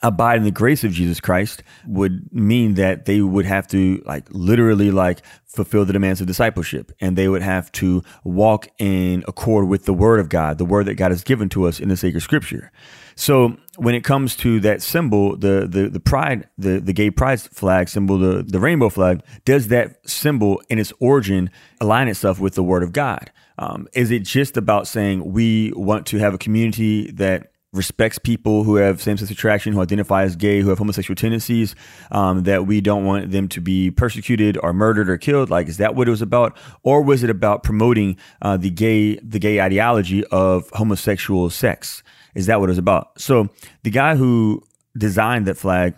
abide 0.02 0.36
in 0.36 0.44
the 0.44 0.50
grace 0.50 0.84
of 0.84 0.92
Jesus 0.92 1.20
Christ 1.20 1.62
would 1.86 2.32
mean 2.32 2.74
that 2.74 3.06
they 3.06 3.20
would 3.20 3.46
have 3.46 3.66
to 3.68 4.02
like 4.06 4.26
literally 4.30 4.90
like 4.90 5.22
fulfill 5.46 5.84
the 5.84 5.92
demands 5.92 6.20
of 6.20 6.26
discipleship 6.26 6.92
and 7.00 7.16
they 7.16 7.28
would 7.28 7.42
have 7.42 7.72
to 7.72 8.02
walk 8.22 8.68
in 8.78 9.24
accord 9.26 9.68
with 9.68 9.84
the 9.84 9.94
word 9.94 10.20
of 10.20 10.28
God, 10.28 10.58
the 10.58 10.64
word 10.64 10.86
that 10.86 10.94
God 10.94 11.10
has 11.10 11.24
given 11.24 11.48
to 11.50 11.66
us 11.66 11.80
in 11.80 11.88
the 11.88 11.96
sacred 11.96 12.20
scripture. 12.20 12.70
So 13.14 13.56
when 13.76 13.94
it 13.94 14.04
comes 14.04 14.36
to 14.36 14.60
that 14.60 14.82
symbol, 14.82 15.36
the 15.36 15.66
the 15.68 15.88
the 15.88 16.00
pride, 16.00 16.48
the 16.58 16.80
the 16.80 16.92
gay 16.92 17.10
pride 17.10 17.40
flag 17.40 17.88
symbol, 17.88 18.18
the 18.18 18.42
the 18.42 18.58
rainbow 18.58 18.88
flag, 18.88 19.22
does 19.44 19.68
that 19.68 20.08
symbol 20.08 20.62
in 20.68 20.78
its 20.78 20.92
origin 21.00 21.50
align 21.80 22.08
itself 22.08 22.40
with 22.40 22.54
the 22.54 22.62
word 22.62 22.82
of 22.82 22.92
God? 22.92 23.30
Um, 23.58 23.88
is 23.94 24.10
it 24.10 24.22
just 24.22 24.56
about 24.56 24.86
saying 24.86 25.32
we 25.32 25.72
want 25.74 26.06
to 26.06 26.18
have 26.18 26.34
a 26.34 26.38
community 26.38 27.10
that 27.12 27.52
respects 27.72 28.18
people 28.18 28.64
who 28.64 28.76
have 28.76 29.02
same-sex 29.02 29.30
attraction, 29.30 29.72
who 29.72 29.80
identify 29.80 30.22
as 30.22 30.34
gay, 30.34 30.60
who 30.60 30.70
have 30.70 30.78
homosexual 30.78 31.14
tendencies, 31.14 31.74
um, 32.10 32.44
that 32.44 32.66
we 32.66 32.80
don't 32.80 33.04
want 33.04 33.30
them 33.32 33.48
to 33.48 33.60
be 33.60 33.90
persecuted 33.90 34.56
or 34.62 34.72
murdered 34.72 35.10
or 35.10 35.18
killed. 35.18 35.50
Like, 35.50 35.68
is 35.68 35.76
that 35.76 35.94
what 35.94 36.08
it 36.08 36.10
was 36.10 36.22
about, 36.22 36.56
or 36.82 37.02
was 37.02 37.22
it 37.22 37.28
about 37.28 37.62
promoting 37.62 38.16
uh, 38.40 38.56
the 38.56 38.70
gay 38.70 39.16
the 39.16 39.38
gay 39.38 39.60
ideology 39.60 40.24
of 40.26 40.70
homosexual 40.70 41.50
sex? 41.50 42.02
Is 42.36 42.46
that 42.46 42.60
what 42.60 42.68
it 42.68 42.72
was 42.72 42.78
about? 42.78 43.20
So 43.20 43.48
the 43.82 43.90
guy 43.90 44.14
who 44.14 44.62
designed 44.96 45.46
that 45.46 45.56
flag 45.56 45.94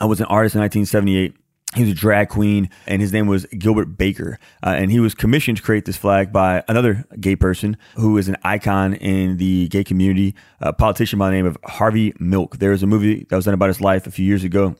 uh, 0.00 0.06
was 0.06 0.20
an 0.20 0.26
artist 0.26 0.54
in 0.54 0.60
1978 0.60 1.36
he 1.74 1.84
was 1.84 1.92
a 1.92 1.94
drag 1.94 2.28
queen, 2.28 2.68
and 2.86 3.00
his 3.00 3.12
name 3.12 3.26
was 3.26 3.46
Gilbert 3.46 3.96
Baker. 3.96 4.38
Uh, 4.62 4.70
and 4.70 4.90
he 4.90 5.00
was 5.00 5.14
commissioned 5.14 5.56
to 5.56 5.62
create 5.62 5.86
this 5.86 5.96
flag 5.96 6.30
by 6.30 6.62
another 6.68 7.06
gay 7.18 7.34
person 7.34 7.78
who 7.94 8.18
is 8.18 8.28
an 8.28 8.36
icon 8.42 8.94
in 8.94 9.38
the 9.38 9.68
gay 9.68 9.82
community, 9.82 10.34
a 10.60 10.72
politician 10.72 11.18
by 11.18 11.30
the 11.30 11.36
name 11.36 11.46
of 11.46 11.56
Harvey 11.64 12.12
Milk. 12.20 12.58
There 12.58 12.70
was 12.70 12.82
a 12.82 12.86
movie 12.86 13.26
that 13.30 13.36
was 13.36 13.46
done 13.46 13.54
about 13.54 13.68
his 13.68 13.80
life 13.80 14.06
a 14.06 14.10
few 14.10 14.26
years 14.26 14.44
ago. 14.44 14.76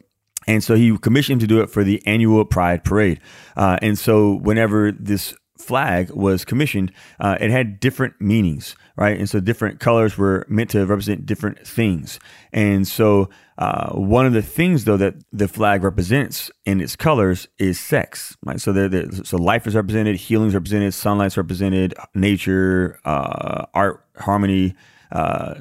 And 0.47 0.63
so 0.63 0.75
he 0.75 0.97
commissioned 0.99 1.41
him 1.41 1.49
to 1.49 1.55
do 1.55 1.63
it 1.63 1.71
for 1.71 1.83
the 1.83 2.05
annual 2.07 2.45
Pride 2.45 2.85
Parade. 2.85 3.21
Uh, 3.57 3.79
and 3.81 3.99
so 3.99 4.35
whenever 4.35 4.93
this 4.93 5.35
flag 5.57 6.11
was 6.11 6.45
commissioned, 6.45 6.93
uh, 7.21 7.39
it 7.41 7.51
had 7.51 7.81
different 7.81 8.21
meanings, 8.21 8.77
right? 8.97 9.19
And 9.19 9.29
so 9.29 9.41
different 9.41 9.81
colors 9.81 10.19
were 10.19 10.47
meant 10.49 10.71
to 10.71 10.85
represent 10.85 11.27
different 11.27 11.67
things. 11.67 12.19
And 12.53 12.87
so 12.87 13.31
uh, 13.59 13.93
one 13.93 14.27
of 14.27 14.33
the 14.33 14.43
things, 14.43 14.85
though, 14.85 14.97
that 14.97 15.15
the 15.33 15.49
flag 15.49 15.83
represents 15.83 16.51
in 16.65 16.81
its 16.81 16.97
colors 16.97 17.49
is 17.59 17.79
sex, 17.79 18.37
right? 18.45 18.61
So 18.61 18.73
there, 18.73 19.11
so 19.25 19.37
life 19.37 19.67
is 19.67 19.75
represented, 19.75 20.17
healing 20.17 20.49
is 20.49 20.55
represented, 20.55 20.95
sunlight's 20.95 21.37
represented, 21.37 21.95
nature, 22.15 22.99
uh, 23.05 23.67
art, 23.75 24.05
harmony, 24.19 24.75
uh, 25.11 25.55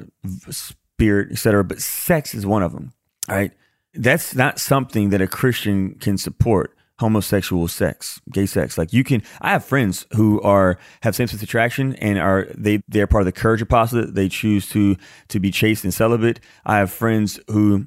spirit, 0.50 1.32
etc. 1.32 1.64
But 1.64 1.80
sex 1.80 2.34
is 2.34 2.46
one 2.46 2.62
of 2.62 2.72
them, 2.72 2.92
right? 3.28 3.52
That's 3.94 4.34
not 4.34 4.58
something 4.58 5.10
that 5.10 5.20
a 5.20 5.26
Christian 5.26 5.94
can 5.96 6.16
support 6.16 6.74
homosexual 7.02 7.66
sex, 7.68 8.20
gay 8.30 8.46
sex. 8.46 8.78
Like 8.78 8.92
you 8.92 9.04
can, 9.04 9.22
I 9.40 9.50
have 9.50 9.64
friends 9.64 10.06
who 10.14 10.40
are 10.42 10.78
have 11.02 11.14
same 11.14 11.26
sex 11.26 11.42
attraction 11.42 11.94
and 11.96 12.18
are 12.18 12.46
they 12.56 12.80
they're 12.88 13.06
part 13.06 13.22
of 13.22 13.26
the 13.26 13.32
courage 13.32 13.60
apostolate. 13.60 14.14
They 14.14 14.28
choose 14.28 14.68
to 14.70 14.96
to 15.28 15.40
be 15.40 15.50
chaste 15.50 15.84
and 15.84 15.92
celibate. 15.92 16.40
I 16.64 16.78
have 16.78 16.90
friends 16.90 17.40
who 17.48 17.86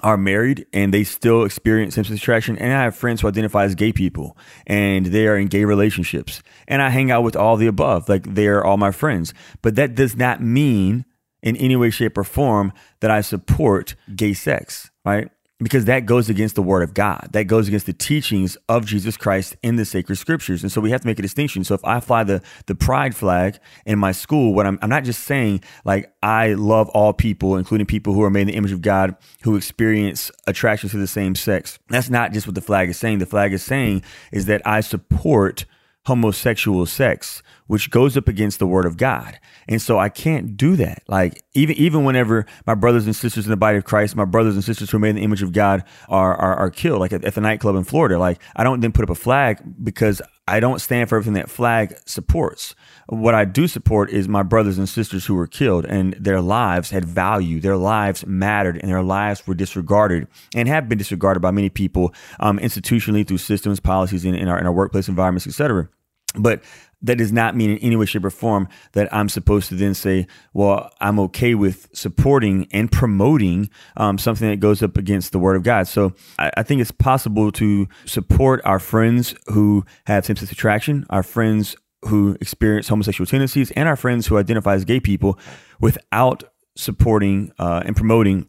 are 0.00 0.16
married 0.16 0.66
and 0.72 0.92
they 0.92 1.04
still 1.04 1.44
experience 1.44 1.94
same 1.94 2.04
sex 2.04 2.20
attraction. 2.20 2.56
And 2.58 2.72
I 2.72 2.84
have 2.84 2.96
friends 2.96 3.20
who 3.20 3.28
identify 3.28 3.64
as 3.64 3.74
gay 3.74 3.92
people 3.92 4.36
and 4.66 5.06
they 5.06 5.26
are 5.26 5.36
in 5.36 5.48
gay 5.48 5.64
relationships. 5.64 6.42
And 6.66 6.82
I 6.82 6.88
hang 6.88 7.10
out 7.10 7.22
with 7.22 7.36
all 7.36 7.56
the 7.56 7.66
above. 7.66 8.08
Like 8.08 8.34
they 8.34 8.46
are 8.46 8.64
all 8.64 8.78
my 8.78 8.90
friends. 8.90 9.34
But 9.62 9.76
that 9.76 9.94
does 9.94 10.16
not 10.16 10.42
mean 10.42 11.04
in 11.42 11.56
any 11.56 11.76
way, 11.76 11.90
shape, 11.90 12.16
or 12.18 12.24
form 12.24 12.72
that 13.00 13.10
I 13.10 13.20
support 13.20 13.94
gay 14.14 14.32
sex, 14.32 14.90
right? 15.04 15.30
Because 15.58 15.86
that 15.86 16.04
goes 16.04 16.28
against 16.28 16.54
the 16.54 16.62
word 16.62 16.82
of 16.82 16.92
God. 16.92 17.30
That 17.32 17.44
goes 17.44 17.66
against 17.66 17.86
the 17.86 17.94
teachings 17.94 18.58
of 18.68 18.84
Jesus 18.84 19.16
Christ 19.16 19.56
in 19.62 19.76
the 19.76 19.86
sacred 19.86 20.16
scriptures. 20.16 20.62
And 20.62 20.70
so 20.70 20.80
we 20.80 20.90
have 20.90 21.00
to 21.00 21.06
make 21.06 21.18
a 21.18 21.22
distinction. 21.22 21.64
So 21.64 21.74
if 21.74 21.84
I 21.84 22.00
fly 22.00 22.24
the, 22.24 22.42
the 22.66 22.74
pride 22.74 23.16
flag 23.16 23.58
in 23.86 23.98
my 23.98 24.12
school, 24.12 24.52
what 24.52 24.66
I'm, 24.66 24.78
I'm 24.82 24.90
not 24.90 25.04
just 25.04 25.22
saying 25.22 25.62
like 25.84 26.12
I 26.22 26.54
love 26.54 26.90
all 26.90 27.14
people, 27.14 27.56
including 27.56 27.86
people 27.86 28.12
who 28.12 28.22
are 28.22 28.30
made 28.30 28.42
in 28.42 28.48
the 28.48 28.54
image 28.54 28.72
of 28.72 28.82
God, 28.82 29.16
who 29.42 29.56
experience 29.56 30.30
attraction 30.46 30.90
to 30.90 30.98
the 30.98 31.06
same 31.06 31.34
sex. 31.34 31.78
That's 31.88 32.10
not 32.10 32.32
just 32.32 32.46
what 32.46 32.54
the 32.54 32.60
flag 32.60 32.90
is 32.90 32.98
saying. 32.98 33.18
The 33.18 33.26
flag 33.26 33.54
is 33.54 33.62
saying 33.62 34.02
is 34.32 34.46
that 34.46 34.60
I 34.66 34.80
support 34.80 35.64
homosexual 36.06 36.86
sex, 36.86 37.42
which 37.66 37.90
goes 37.90 38.16
up 38.16 38.28
against 38.28 38.60
the 38.60 38.66
word 38.66 38.86
of 38.86 38.96
God. 38.96 39.40
And 39.68 39.82
so 39.82 39.98
I 39.98 40.08
can't 40.08 40.56
do 40.56 40.76
that. 40.76 41.02
Like 41.08 41.42
even 41.54 41.76
even 41.76 42.04
whenever 42.04 42.46
my 42.64 42.74
brothers 42.74 43.06
and 43.06 43.16
sisters 43.16 43.44
in 43.44 43.50
the 43.50 43.56
body 43.56 43.76
of 43.76 43.84
Christ, 43.84 44.14
my 44.14 44.24
brothers 44.24 44.54
and 44.54 44.62
sisters 44.62 44.90
who 44.90 44.98
are 44.98 45.00
made 45.00 45.10
in 45.10 45.16
the 45.16 45.24
image 45.24 45.42
of 45.42 45.52
God 45.52 45.82
are 46.08 46.36
are, 46.36 46.54
are 46.54 46.70
killed, 46.70 47.00
like 47.00 47.12
at, 47.12 47.24
at 47.24 47.34
the 47.34 47.40
nightclub 47.40 47.74
in 47.74 47.82
Florida. 47.82 48.18
Like 48.18 48.40
I 48.54 48.62
don't 48.62 48.80
then 48.80 48.92
put 48.92 49.02
up 49.02 49.10
a 49.10 49.16
flag 49.16 49.60
because 49.82 50.22
I 50.46 50.60
don't 50.60 50.80
stand 50.80 51.08
for 51.08 51.16
everything 51.16 51.34
that 51.34 51.50
flag 51.50 51.98
supports. 52.06 52.76
What 53.08 53.34
I 53.34 53.44
do 53.44 53.66
support 53.66 54.10
is 54.10 54.28
my 54.28 54.44
brothers 54.44 54.78
and 54.78 54.88
sisters 54.88 55.26
who 55.26 55.34
were 55.34 55.48
killed 55.48 55.84
and 55.86 56.14
their 56.14 56.40
lives 56.40 56.90
had 56.90 57.04
value. 57.04 57.60
Their 57.60 57.76
lives 57.76 58.24
mattered 58.24 58.76
and 58.76 58.88
their 58.88 59.02
lives 59.02 59.44
were 59.44 59.54
disregarded 59.54 60.28
and 60.54 60.68
have 60.68 60.88
been 60.88 60.98
disregarded 60.98 61.40
by 61.40 61.50
many 61.50 61.68
people 61.68 62.14
um, 62.38 62.60
institutionally 62.60 63.26
through 63.26 63.38
systems, 63.38 63.80
policies 63.80 64.24
in, 64.24 64.36
in, 64.36 64.46
our, 64.46 64.56
in 64.56 64.66
our 64.66 64.72
workplace 64.72 65.08
environments, 65.08 65.48
etc. 65.48 65.88
But 66.36 66.62
that 67.02 67.18
does 67.18 67.32
not 67.32 67.54
mean 67.54 67.70
in 67.70 67.78
any 67.78 67.96
way, 67.96 68.06
shape, 68.06 68.24
or 68.24 68.30
form 68.30 68.68
that 68.92 69.12
I'm 69.14 69.28
supposed 69.28 69.68
to 69.68 69.74
then 69.74 69.94
say, 69.94 70.26
well, 70.54 70.90
I'm 71.00 71.18
okay 71.20 71.54
with 71.54 71.88
supporting 71.92 72.68
and 72.72 72.90
promoting 72.90 73.70
um, 73.96 74.18
something 74.18 74.48
that 74.48 74.60
goes 74.60 74.82
up 74.82 74.96
against 74.96 75.32
the 75.32 75.38
word 75.38 75.56
of 75.56 75.62
God. 75.62 75.86
So 75.86 76.14
I, 76.38 76.50
I 76.58 76.62
think 76.62 76.80
it's 76.80 76.90
possible 76.90 77.52
to 77.52 77.88
support 78.06 78.60
our 78.64 78.78
friends 78.78 79.34
who 79.46 79.84
have 80.06 80.24
same 80.24 80.36
sex 80.36 80.50
attraction, 80.50 81.06
our 81.10 81.22
friends 81.22 81.76
who 82.06 82.36
experience 82.40 82.88
homosexual 82.88 83.26
tendencies, 83.26 83.70
and 83.72 83.88
our 83.88 83.96
friends 83.96 84.26
who 84.26 84.38
identify 84.38 84.74
as 84.74 84.84
gay 84.84 85.00
people 85.00 85.38
without 85.80 86.44
supporting 86.76 87.52
uh, 87.58 87.82
and 87.84 87.96
promoting 87.96 88.48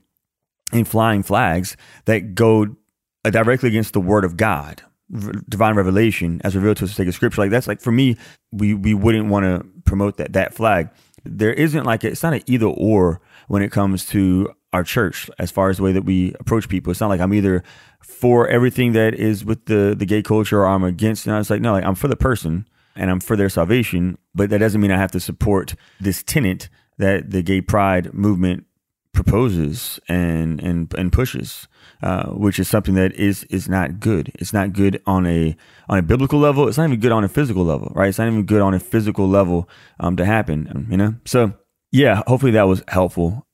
and 0.71 0.88
flying 0.88 1.23
flags 1.23 1.78
that 2.06 2.36
go 2.36 2.76
directly 3.23 3.69
against 3.69 3.93
the 3.93 4.02
word 4.02 4.26
of 4.26 4.38
God 4.38 4.84
divine 5.12 5.76
revelation 5.76 6.41
as 6.43 6.56
revealed 6.56 6.78
to 6.78 6.86
us 6.86 6.91
in 6.91 6.96
sacred 6.96 7.13
scripture. 7.13 7.41
Like 7.41 7.52
that's 7.52 7.67
like 7.67 7.82
for 7.82 7.91
me, 7.91 8.17
we 8.52 8.74
we 8.74 8.93
wouldn't 8.93 9.28
want 9.28 9.46
to 9.46 9.67
promote 9.86 10.17
that 10.17 10.34
that 10.34 10.54
flag. 10.54 10.89
There 11.24 11.54
isn't 11.54 11.86
like 11.86 12.04
a, 12.04 12.10
it's 12.10 12.24
not 12.24 12.34
an 12.34 12.41
either 12.46 12.67
or 12.67 13.22
when 13.48 13.62
it 13.62 13.72
comes 13.72 14.06
to 14.08 14.54
our 14.74 14.84
church 14.84 15.30
as 15.39 15.52
far 15.52 15.70
as 15.70 15.78
the 15.78 15.84
way 15.84 15.91
that 15.91 16.04
we 16.04 16.34
approach 16.39 16.70
people. 16.70 16.91
It's 16.91 17.02
not 17.02 17.08
like 17.08 17.22
I'm 17.22 17.34
either 17.34 17.63
for 18.02 18.48
everything 18.48 18.93
that 18.93 19.13
is 19.13 19.43
with 19.43 19.65
the 19.65 19.96
the 19.98 20.06
gay 20.06 20.22
culture 20.22 20.62
or 20.62 20.67
I'm 20.67 20.84
against. 20.84 21.26
And 21.26 21.36
I 21.36 21.38
was 21.38 21.50
like, 21.50 21.62
no, 21.62 21.74
like 21.74 21.86
I'm 21.86 21.96
for 21.96 22.08
the 22.08 22.15
person 22.15 22.67
and 22.96 23.10
I'm 23.10 23.20
for 23.20 23.36
their 23.36 23.50
salvation, 23.50 24.17
but 24.36 24.50
that 24.50 24.60
doesn't 24.60 24.82
mean 24.82 24.91
I 24.91 24.98
have 24.98 25.12
to 25.12 25.20
support 25.20 25.76
this 26.00 26.24
tenant 26.24 26.70
that 26.98 27.30
the 27.30 27.41
gay 27.41 27.62
pride 27.62 28.13
movement 28.13 28.65
proposes 29.13 30.00
and 30.08 30.62
and 30.62 30.93
and 30.93 31.12
pushes, 31.12 31.67
uh, 32.04 32.28
which 32.30 32.60
is 32.60 32.67
something 32.67 32.96
that 32.96 33.13
is 33.13 33.43
is 33.46 33.67
not 33.67 34.00
good. 34.00 34.32
It's 34.36 34.54
not 34.54 34.74
good 34.74 35.02
on 35.06 35.26
a 35.26 35.56
on 35.89 35.98
a 35.98 36.02
biblical 36.02 36.39
level. 36.39 36.67
It's 36.67 36.78
not 36.78 36.86
even 36.86 37.00
good 37.00 37.12
on 37.12 37.24
a 37.24 37.30
physical 37.30 37.63
level, 37.63 37.91
right? 37.96 38.10
It's 38.10 38.17
not 38.17 38.28
even 38.28 38.43
good 38.43 38.62
on 38.62 38.74
a 38.74 38.80
physical 38.80 39.28
level 39.28 39.70
um, 40.00 40.15
to 40.17 40.26
happen. 40.26 40.88
You 40.89 40.98
know. 40.98 41.15
So 41.26 41.54
yeah, 41.91 42.24
hopefully 42.28 42.52
that 42.54 42.67
was 42.67 42.84
helpful. 42.88 43.46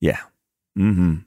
Yeah. 0.00 0.18
Mm-hmm. 0.78 1.18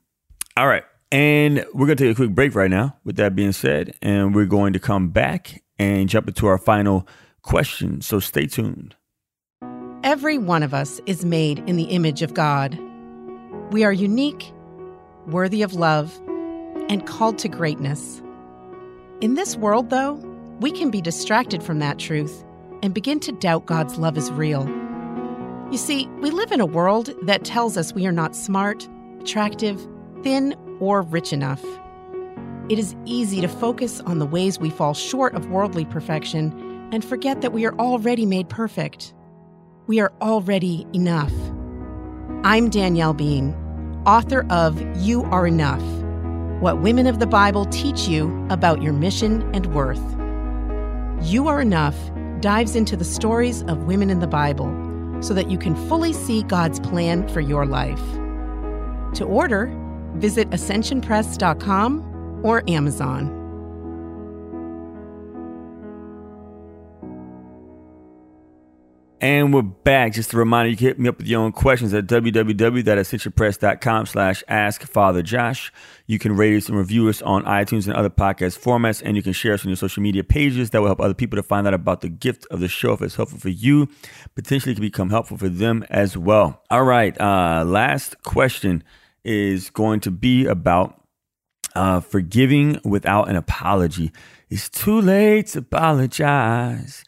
All 0.58 0.68
right, 0.68 0.84
and 1.12 1.66
we're 1.74 1.88
gonna 1.88 1.96
take 1.96 2.12
a 2.12 2.16
quick 2.16 2.32
break 2.32 2.56
right 2.56 2.72
now. 2.72 2.98
With 3.04 3.16
that 3.18 3.36
being 3.36 3.52
said, 3.52 3.96
and 4.02 4.34
we're 4.36 4.46
going 4.46 4.74
to 4.74 4.80
come 4.80 5.10
back 5.10 5.64
and 5.78 6.10
jump 6.10 6.28
into 6.28 6.48
our 6.48 6.58
final 6.58 7.08
question. 7.42 8.02
So 8.02 8.20
stay 8.20 8.48
tuned. 8.48 8.96
Every 10.04 10.38
one 10.38 10.62
of 10.62 10.74
us 10.74 11.02
is 11.06 11.26
made 11.26 11.60
in 11.68 11.78
the 11.78 11.86
image 11.86 12.22
of 12.22 12.34
God. 12.34 12.78
We 13.72 13.84
are 13.84 13.94
unique, 13.94 14.54
worthy 15.28 15.62
of 15.62 15.74
love, 15.74 16.20
and 16.90 17.06
called 17.08 17.38
to 17.40 17.50
greatness. 17.50 18.22
In 19.22 19.34
this 19.34 19.56
world, 19.56 19.90
though, 19.90 20.14
we 20.60 20.72
can 20.72 20.92
be 20.92 21.02
distracted 21.02 21.64
from 21.64 21.80
that 21.80 21.98
truth 21.98 22.44
and 22.84 22.94
begin 22.94 23.20
to 23.22 23.32
doubt 23.32 23.66
God's 23.66 23.98
love 23.98 24.18
is 24.18 24.32
real. 24.32 24.68
You 25.72 25.78
see, 25.78 26.08
we 26.22 26.30
live 26.30 26.52
in 26.52 26.62
a 26.62 26.66
world 26.66 27.10
that 27.24 27.44
tells 27.44 27.76
us 27.76 27.94
we 27.94 28.06
are 28.06 28.12
not 28.12 28.36
smart, 28.36 28.88
attractive, 29.20 29.86
thin, 30.22 30.56
or 30.80 31.02
rich 31.02 31.34
enough. 31.34 31.64
It 32.70 32.78
is 32.78 32.96
easy 33.06 33.42
to 33.42 33.48
focus 33.48 34.00
on 34.02 34.20
the 34.20 34.26
ways 34.26 34.60
we 34.60 34.70
fall 34.70 34.94
short 34.94 35.34
of 35.34 35.50
worldly 35.50 35.86
perfection 35.86 36.90
and 36.92 37.04
forget 37.04 37.42
that 37.42 37.52
we 37.52 37.66
are 37.66 37.76
already 37.80 38.26
made 38.26 38.48
perfect. 38.48 39.14
We 39.88 40.00
are 40.00 40.14
already 40.22 40.86
enough. 40.94 41.34
I'm 42.44 42.70
Danielle 42.70 43.14
Bean, 43.14 43.54
author 44.06 44.46
of 44.50 44.80
You 44.98 45.24
Are 45.26 45.48
Enough 45.48 45.82
What 46.62 46.82
Women 46.82 47.08
of 47.08 47.20
the 47.20 47.28
Bible 47.28 47.66
Teach 47.66 48.08
You 48.08 48.48
About 48.50 48.82
Your 48.82 48.94
Mission 48.94 49.42
and 49.54 49.68
Worth. 49.74 50.02
You 51.24 51.48
Are 51.48 51.62
Enough 51.62 51.96
dives 52.42 52.76
into 52.76 52.98
the 52.98 53.04
stories 53.04 53.64
of 53.64 53.86
women 53.86 54.10
in 54.10 54.20
the 54.20 54.28
Bible 54.28 54.72
so 55.22 55.34
that 55.34 55.50
you 55.50 55.58
can 55.58 55.76
fully 55.88 56.14
see 56.14 56.44
God's 56.44 56.80
plan 56.80 57.28
for 57.30 57.42
your 57.42 57.66
life. 57.66 58.04
To 59.16 59.26
order, 59.26 59.72
visit 60.16 60.50
ascensionpress.com 60.50 62.42
or 62.44 62.64
Amazon. 62.70 63.45
And 69.26 69.52
we're 69.52 69.64
back. 69.64 70.14
Just 70.14 70.34
a 70.34 70.38
reminder, 70.38 70.70
you 70.70 70.78
can 70.78 70.86
hit 70.86 71.00
me 71.00 71.10
up 71.10 71.18
with 71.18 71.26
your 71.26 71.42
own 71.42 71.52
questions 71.52 71.96
at 71.96 72.06
www.ascensionpress.com 72.06 74.06
slash 74.06 74.44
ask 74.48 74.84
Father 74.84 75.24
Josh. 75.24 75.74
You 76.06 76.20
can 76.20 76.36
rate 76.36 76.56
us 76.56 76.70
and 76.70 76.78
review 76.78 77.10
us 77.10 77.24
on 77.24 77.44
iTunes 77.46 77.88
and 77.88 77.96
other 77.96 78.12
podcast 78.12 78.60
formats, 78.60 79.02
and 79.04 79.18
you 79.18 79.24
can 79.24 79.34
share 79.34 79.56
us 79.56 79.66
on 79.66 79.70
your 79.70 79.78
social 79.78 80.04
media 80.04 80.24
pages. 80.24 80.70
That 80.70 80.82
will 80.82 80.90
help 80.90 81.02
other 81.02 81.16
people 81.16 81.38
to 81.38 81.42
find 81.42 81.66
out 81.66 81.74
about 81.74 82.02
the 82.02 82.10
gift 82.10 82.46
of 82.52 82.60
the 82.60 82.68
show. 82.68 82.94
If 82.94 83.02
it's 83.02 83.16
helpful 83.16 83.40
for 83.40 83.50
you, 83.50 83.90
potentially 84.36 84.76
can 84.76 84.84
become 84.84 85.10
helpful 85.10 85.40
for 85.40 85.50
them 85.50 85.84
as 85.90 86.16
well. 86.16 86.62
All 86.70 86.84
right. 86.84 87.20
Uh, 87.20 87.64
last 87.66 88.22
question 88.22 88.84
is 89.24 89.72
going 89.72 90.02
to 90.02 90.12
be 90.12 90.46
about 90.46 91.02
uh, 91.74 92.00
forgiving 92.00 92.80
without 92.84 93.28
an 93.28 93.38
apology. 93.38 94.12
It's 94.52 94.70
too 94.70 95.02
late 95.02 95.48
to 95.48 95.60
apologize. 95.60 97.04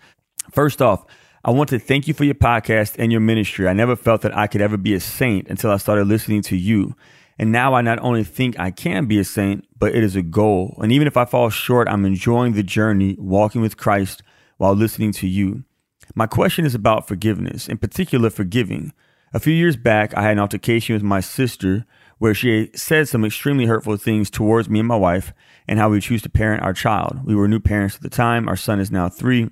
First 0.52 0.82
off, 0.82 1.06
I 1.48 1.52
want 1.52 1.70
to 1.70 1.80
thank 1.80 2.10
you 2.10 2.14
for 2.14 2.26
your 2.26 2.36
podcast 2.36 2.98
and 3.00 3.10
your 3.10 3.22
ministry. 3.22 3.70
I 3.70 3.74
never 3.74 3.96
felt 3.96 4.20
that 4.24 4.36
I 4.36 4.48
could 4.48 4.60
ever 4.60 4.76
be 4.76 4.94
a 4.94 5.00
saint 5.00 5.48
until 5.48 5.72
I 5.72 5.78
started 5.78 6.06
listening 6.06 6.42
to 6.42 6.58
you. 6.58 6.94
And 7.40 7.54
now 7.54 7.74
I 7.74 7.80
not 7.82 8.00
only 8.00 8.26
think 8.26 8.60
I 8.60 8.70
can 8.70 9.06
be 9.06 9.18
a 9.18 9.24
saint, 9.24 9.66
but 9.80 9.96
it 9.96 10.04
is 10.04 10.18
a 10.18 10.22
goal. 10.22 10.78
And 10.84 10.92
even 10.92 11.08
if 11.08 11.16
I 11.16 11.24
fall 11.24 11.50
short, 11.50 11.88
I'm 11.88 12.04
enjoying 12.04 12.52
the 12.52 12.64
journey, 12.64 13.16
walking 13.18 13.62
with 13.62 13.78
Christ 13.78 14.24
while 14.58 14.74
listening 14.74 15.14
to 15.14 15.28
you. 15.28 15.64
My 16.16 16.28
question 16.28 16.66
is 16.66 16.76
about 16.76 17.08
forgiveness, 17.08 17.70
in 17.70 17.78
particular, 17.78 18.30
forgiving. 18.30 18.92
A 19.34 19.40
few 19.40 19.54
years 19.54 19.78
back, 19.78 20.14
I 20.18 20.24
had 20.24 20.34
an 20.34 20.40
altercation 20.40 20.96
with 20.96 21.04
my 21.04 21.22
sister 21.22 21.86
where 22.18 22.34
she 22.34 22.72
said 22.76 23.08
some 23.08 23.24
extremely 23.24 23.68
hurtful 23.68 23.96
things 23.96 24.30
towards 24.30 24.70
me 24.70 24.80
and 24.80 24.88
my 24.90 24.98
wife 24.98 25.32
and 25.66 25.80
how 25.80 25.88
we 25.88 26.02
choose 26.02 26.24
to 26.24 26.30
parent 26.30 26.64
our 26.64 26.74
child. 26.74 27.22
We 27.24 27.36
were 27.36 27.48
new 27.48 27.62
parents 27.62 27.96
at 27.96 28.02
the 28.02 28.10
time. 28.10 28.50
Our 28.50 28.58
son 28.58 28.82
is 28.82 28.92
now 28.92 29.08
three, 29.08 29.48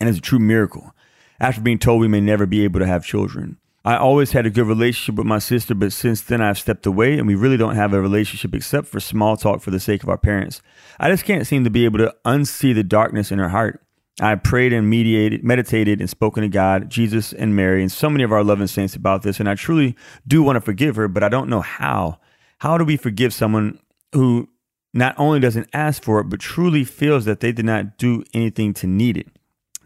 and 0.00 0.08
it's 0.08 0.16
a 0.16 0.22
true 0.22 0.38
miracle. 0.38 0.94
After 1.38 1.60
being 1.60 1.78
told 1.78 2.00
we 2.00 2.08
may 2.08 2.20
never 2.20 2.46
be 2.46 2.64
able 2.64 2.80
to 2.80 2.86
have 2.86 3.04
children. 3.04 3.58
I 3.84 3.96
always 3.96 4.32
had 4.32 4.46
a 4.46 4.50
good 4.50 4.66
relationship 4.66 5.14
with 5.14 5.28
my 5.28 5.38
sister, 5.38 5.72
but 5.72 5.92
since 5.92 6.20
then 6.20 6.40
I've 6.40 6.58
stepped 6.58 6.86
away 6.86 7.18
and 7.18 7.26
we 7.26 7.36
really 7.36 7.56
don't 7.56 7.76
have 7.76 7.92
a 7.92 8.00
relationship 8.00 8.52
except 8.52 8.88
for 8.88 8.98
small 8.98 9.36
talk 9.36 9.60
for 9.60 9.70
the 9.70 9.78
sake 9.78 10.02
of 10.02 10.08
our 10.08 10.18
parents. 10.18 10.60
I 10.98 11.08
just 11.08 11.24
can't 11.24 11.46
seem 11.46 11.62
to 11.62 11.70
be 11.70 11.84
able 11.84 11.98
to 11.98 12.12
unsee 12.24 12.74
the 12.74 12.82
darkness 12.82 13.30
in 13.30 13.38
her 13.38 13.50
heart. 13.50 13.80
I 14.20 14.34
prayed 14.34 14.72
and 14.72 14.90
mediated, 14.90 15.44
meditated 15.44 16.00
and 16.00 16.10
spoken 16.10 16.42
to 16.42 16.48
God, 16.48 16.90
Jesus 16.90 17.32
and 17.32 17.54
Mary, 17.54 17.80
and 17.82 17.92
so 17.92 18.10
many 18.10 18.24
of 18.24 18.32
our 18.32 18.42
loving 18.42 18.66
saints 18.66 18.96
about 18.96 19.22
this. 19.22 19.38
And 19.38 19.48
I 19.48 19.54
truly 19.54 19.94
do 20.26 20.42
want 20.42 20.56
to 20.56 20.60
forgive 20.60 20.96
her, 20.96 21.06
but 21.06 21.22
I 21.22 21.28
don't 21.28 21.50
know 21.50 21.60
how. 21.60 22.18
How 22.58 22.78
do 22.78 22.84
we 22.84 22.96
forgive 22.96 23.34
someone 23.34 23.78
who 24.12 24.48
not 24.94 25.14
only 25.16 25.38
doesn't 25.38 25.68
ask 25.74 26.02
for 26.02 26.18
it, 26.20 26.24
but 26.24 26.40
truly 26.40 26.82
feels 26.82 27.26
that 27.26 27.40
they 27.40 27.52
did 27.52 27.66
not 27.66 27.98
do 27.98 28.24
anything 28.32 28.72
to 28.74 28.86
need 28.86 29.18
it? 29.18 29.28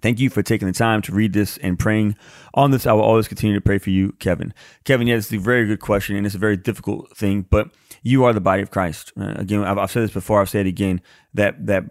Thank 0.03 0.19
you 0.21 0.31
for 0.31 0.43
taking 0.43 0.67
the 0.67 0.75
time 0.75 1.03
to 1.03 1.13
read 1.13 1.33
this 1.33 1.57
and 1.59 1.79
praying 1.79 2.17
on 2.55 2.71
this. 2.71 2.87
I 2.87 2.93
will 2.93 3.03
always 3.03 3.29
continue 3.29 3.55
to 3.55 3.61
pray 3.61 3.79
for 3.79 3.91
you, 3.91 4.13
Kevin. 4.13 4.55
Kevin, 4.85 5.07
yeah, 5.07 5.17
it's 5.17 5.33
a 5.33 5.39
very 5.39 5.67
good 5.67 5.81
question 5.81 6.17
and 6.17 6.27
it's 6.27 6.35
a 6.35 6.39
very 6.39 6.57
difficult 6.57 7.17
thing, 7.17 7.47
but 7.51 7.71
you 8.03 8.25
are 8.25 8.33
the 8.33 8.41
body 8.41 8.63
of 8.63 8.71
Christ. 8.71 9.13
Uh, 9.19 9.35
again, 9.37 9.63
I've, 9.65 9.79
I've, 9.79 9.91
said 9.91 10.03
this 10.03 10.13
before. 10.13 10.41
I'll 10.41 10.47
say 10.47 10.61
it 10.61 10.67
again. 10.67 11.01
That 11.35 11.67
that 11.67 11.85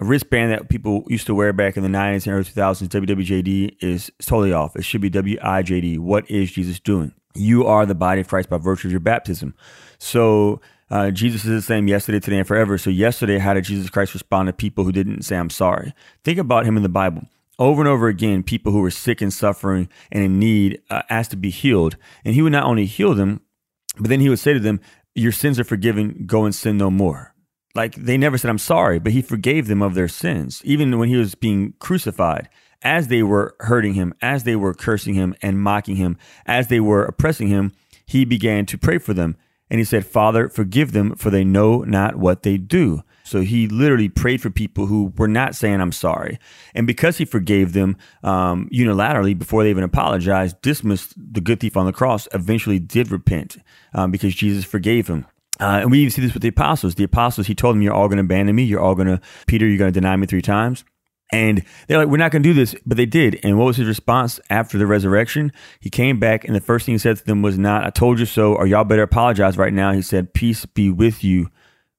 wristband 0.00 0.52
that 0.52 0.68
people 0.68 1.04
used 1.08 1.26
to 1.26 1.34
wear 1.34 1.52
back 1.52 1.76
in 1.76 1.82
the 1.82 1.88
90s 1.88 2.26
and 2.26 2.34
early 2.34 2.44
2000s, 2.44 2.88
WWJD, 2.88 3.76
is 3.80 4.10
totally 4.20 4.52
off. 4.52 4.76
It 4.76 4.84
should 4.84 5.00
be 5.00 5.10
WIJD. 5.10 5.98
What 5.98 6.30
is 6.30 6.52
Jesus 6.52 6.78
doing? 6.78 7.14
You 7.34 7.66
are 7.66 7.86
the 7.86 7.94
body 7.94 8.20
of 8.20 8.28
Christ 8.28 8.50
by 8.50 8.58
virtue 8.58 8.88
of 8.88 8.92
your 8.92 9.00
baptism. 9.00 9.54
So 9.98 10.60
uh, 10.90 11.10
Jesus 11.10 11.44
is 11.44 11.50
the 11.50 11.62
same 11.62 11.88
yesterday, 11.88 12.20
today, 12.20 12.38
and 12.38 12.46
forever. 12.46 12.78
So 12.78 12.90
yesterday, 12.90 13.38
how 13.38 13.54
did 13.54 13.64
Jesus 13.64 13.90
Christ 13.90 14.14
respond 14.14 14.48
to 14.48 14.52
people 14.52 14.84
who 14.84 14.92
didn't 14.92 15.22
say, 15.22 15.36
I'm 15.36 15.50
sorry? 15.50 15.94
Think 16.24 16.38
about 16.38 16.66
him 16.66 16.76
in 16.76 16.82
the 16.82 16.88
Bible 16.88 17.22
over 17.58 17.80
and 17.80 17.88
over 17.88 18.08
again, 18.08 18.42
people 18.42 18.72
who 18.72 18.80
were 18.80 18.90
sick 18.90 19.20
and 19.20 19.32
suffering 19.32 19.88
and 20.12 20.22
in 20.22 20.38
need 20.38 20.82
uh, 20.90 21.02
asked 21.08 21.30
to 21.30 21.36
be 21.36 21.50
healed. 21.50 21.96
And 22.24 22.34
he 22.34 22.42
would 22.42 22.52
not 22.52 22.64
only 22.64 22.86
heal 22.86 23.14
them, 23.14 23.40
but 23.98 24.08
then 24.08 24.20
he 24.20 24.28
would 24.28 24.38
say 24.38 24.52
to 24.52 24.60
them, 24.60 24.80
Your 25.14 25.32
sins 25.32 25.58
are 25.58 25.64
forgiven, 25.64 26.24
go 26.26 26.44
and 26.44 26.54
sin 26.54 26.76
no 26.76 26.90
more. 26.90 27.34
Like 27.74 27.94
they 27.94 28.16
never 28.16 28.38
said, 28.38 28.48
I'm 28.48 28.58
sorry, 28.58 28.98
but 28.98 29.12
he 29.12 29.22
forgave 29.22 29.66
them 29.66 29.82
of 29.82 29.94
their 29.94 30.08
sins, 30.08 30.62
even 30.64 30.98
when 30.98 31.08
he 31.08 31.16
was 31.16 31.34
being 31.34 31.74
crucified. 31.78 32.48
As 32.82 33.08
they 33.08 33.22
were 33.22 33.56
hurting 33.60 33.94
him, 33.94 34.14
as 34.20 34.44
they 34.44 34.56
were 34.56 34.74
cursing 34.74 35.14
him 35.14 35.34
and 35.42 35.60
mocking 35.60 35.96
him, 35.96 36.18
as 36.46 36.68
they 36.68 36.80
were 36.80 37.04
oppressing 37.04 37.48
him, 37.48 37.72
he 38.06 38.24
began 38.24 38.64
to 38.66 38.78
pray 38.78 38.98
for 38.98 39.12
them. 39.12 39.36
And 39.68 39.78
he 39.80 39.84
said, 39.84 40.06
Father, 40.06 40.48
forgive 40.48 40.92
them, 40.92 41.16
for 41.16 41.30
they 41.30 41.44
know 41.44 41.80
not 41.80 42.16
what 42.16 42.44
they 42.44 42.56
do. 42.56 43.02
So 43.26 43.40
he 43.40 43.66
literally 43.66 44.08
prayed 44.08 44.40
for 44.40 44.50
people 44.50 44.86
who 44.86 45.12
were 45.16 45.28
not 45.28 45.56
saying, 45.56 45.80
I'm 45.80 45.92
sorry. 45.92 46.38
And 46.74 46.86
because 46.86 47.18
he 47.18 47.24
forgave 47.24 47.72
them 47.72 47.96
um, 48.22 48.68
unilaterally 48.72 49.36
before 49.36 49.64
they 49.64 49.70
even 49.70 49.82
apologized, 49.82 50.62
Dismas, 50.62 51.12
the 51.16 51.40
good 51.40 51.58
thief 51.58 51.76
on 51.76 51.86
the 51.86 51.92
cross, 51.92 52.28
eventually 52.32 52.78
did 52.78 53.10
repent 53.10 53.56
um, 53.94 54.12
because 54.12 54.34
Jesus 54.34 54.64
forgave 54.64 55.08
him. 55.08 55.26
Uh, 55.58 55.80
and 55.82 55.90
we 55.90 55.98
even 55.98 56.10
see 56.10 56.22
this 56.22 56.34
with 56.34 56.42
the 56.42 56.48
apostles. 56.48 56.94
The 56.94 57.04
apostles, 57.04 57.48
he 57.48 57.54
told 57.54 57.74
them, 57.74 57.82
You're 57.82 57.94
all 57.94 58.08
going 58.08 58.18
to 58.18 58.24
abandon 58.24 58.54
me. 58.54 58.62
You're 58.62 58.80
all 58.80 58.94
going 58.94 59.08
to, 59.08 59.20
Peter, 59.46 59.66
you're 59.66 59.78
going 59.78 59.92
to 59.92 60.00
deny 60.00 60.14
me 60.14 60.26
three 60.26 60.42
times. 60.42 60.84
And 61.32 61.64
they're 61.88 61.98
like, 61.98 62.08
We're 62.08 62.18
not 62.18 62.30
going 62.30 62.42
to 62.42 62.48
do 62.48 62.54
this. 62.54 62.76
But 62.86 62.96
they 62.96 63.06
did. 63.06 63.40
And 63.42 63.58
what 63.58 63.64
was 63.64 63.78
his 63.78 63.88
response 63.88 64.38
after 64.50 64.78
the 64.78 64.86
resurrection? 64.86 65.50
He 65.80 65.90
came 65.90 66.20
back, 66.20 66.44
and 66.44 66.54
the 66.54 66.60
first 66.60 66.86
thing 66.86 66.94
he 66.94 66.98
said 66.98 67.16
to 67.16 67.24
them 67.24 67.42
was 67.42 67.58
not, 67.58 67.84
I 67.84 67.90
told 67.90 68.20
you 68.20 68.26
so, 68.26 68.54
or 68.54 68.66
y'all 68.66 68.84
better 68.84 69.02
apologize 69.02 69.56
right 69.56 69.72
now. 69.72 69.92
He 69.92 70.02
said, 70.02 70.34
Peace 70.34 70.66
be 70.66 70.90
with 70.90 71.24
you 71.24 71.48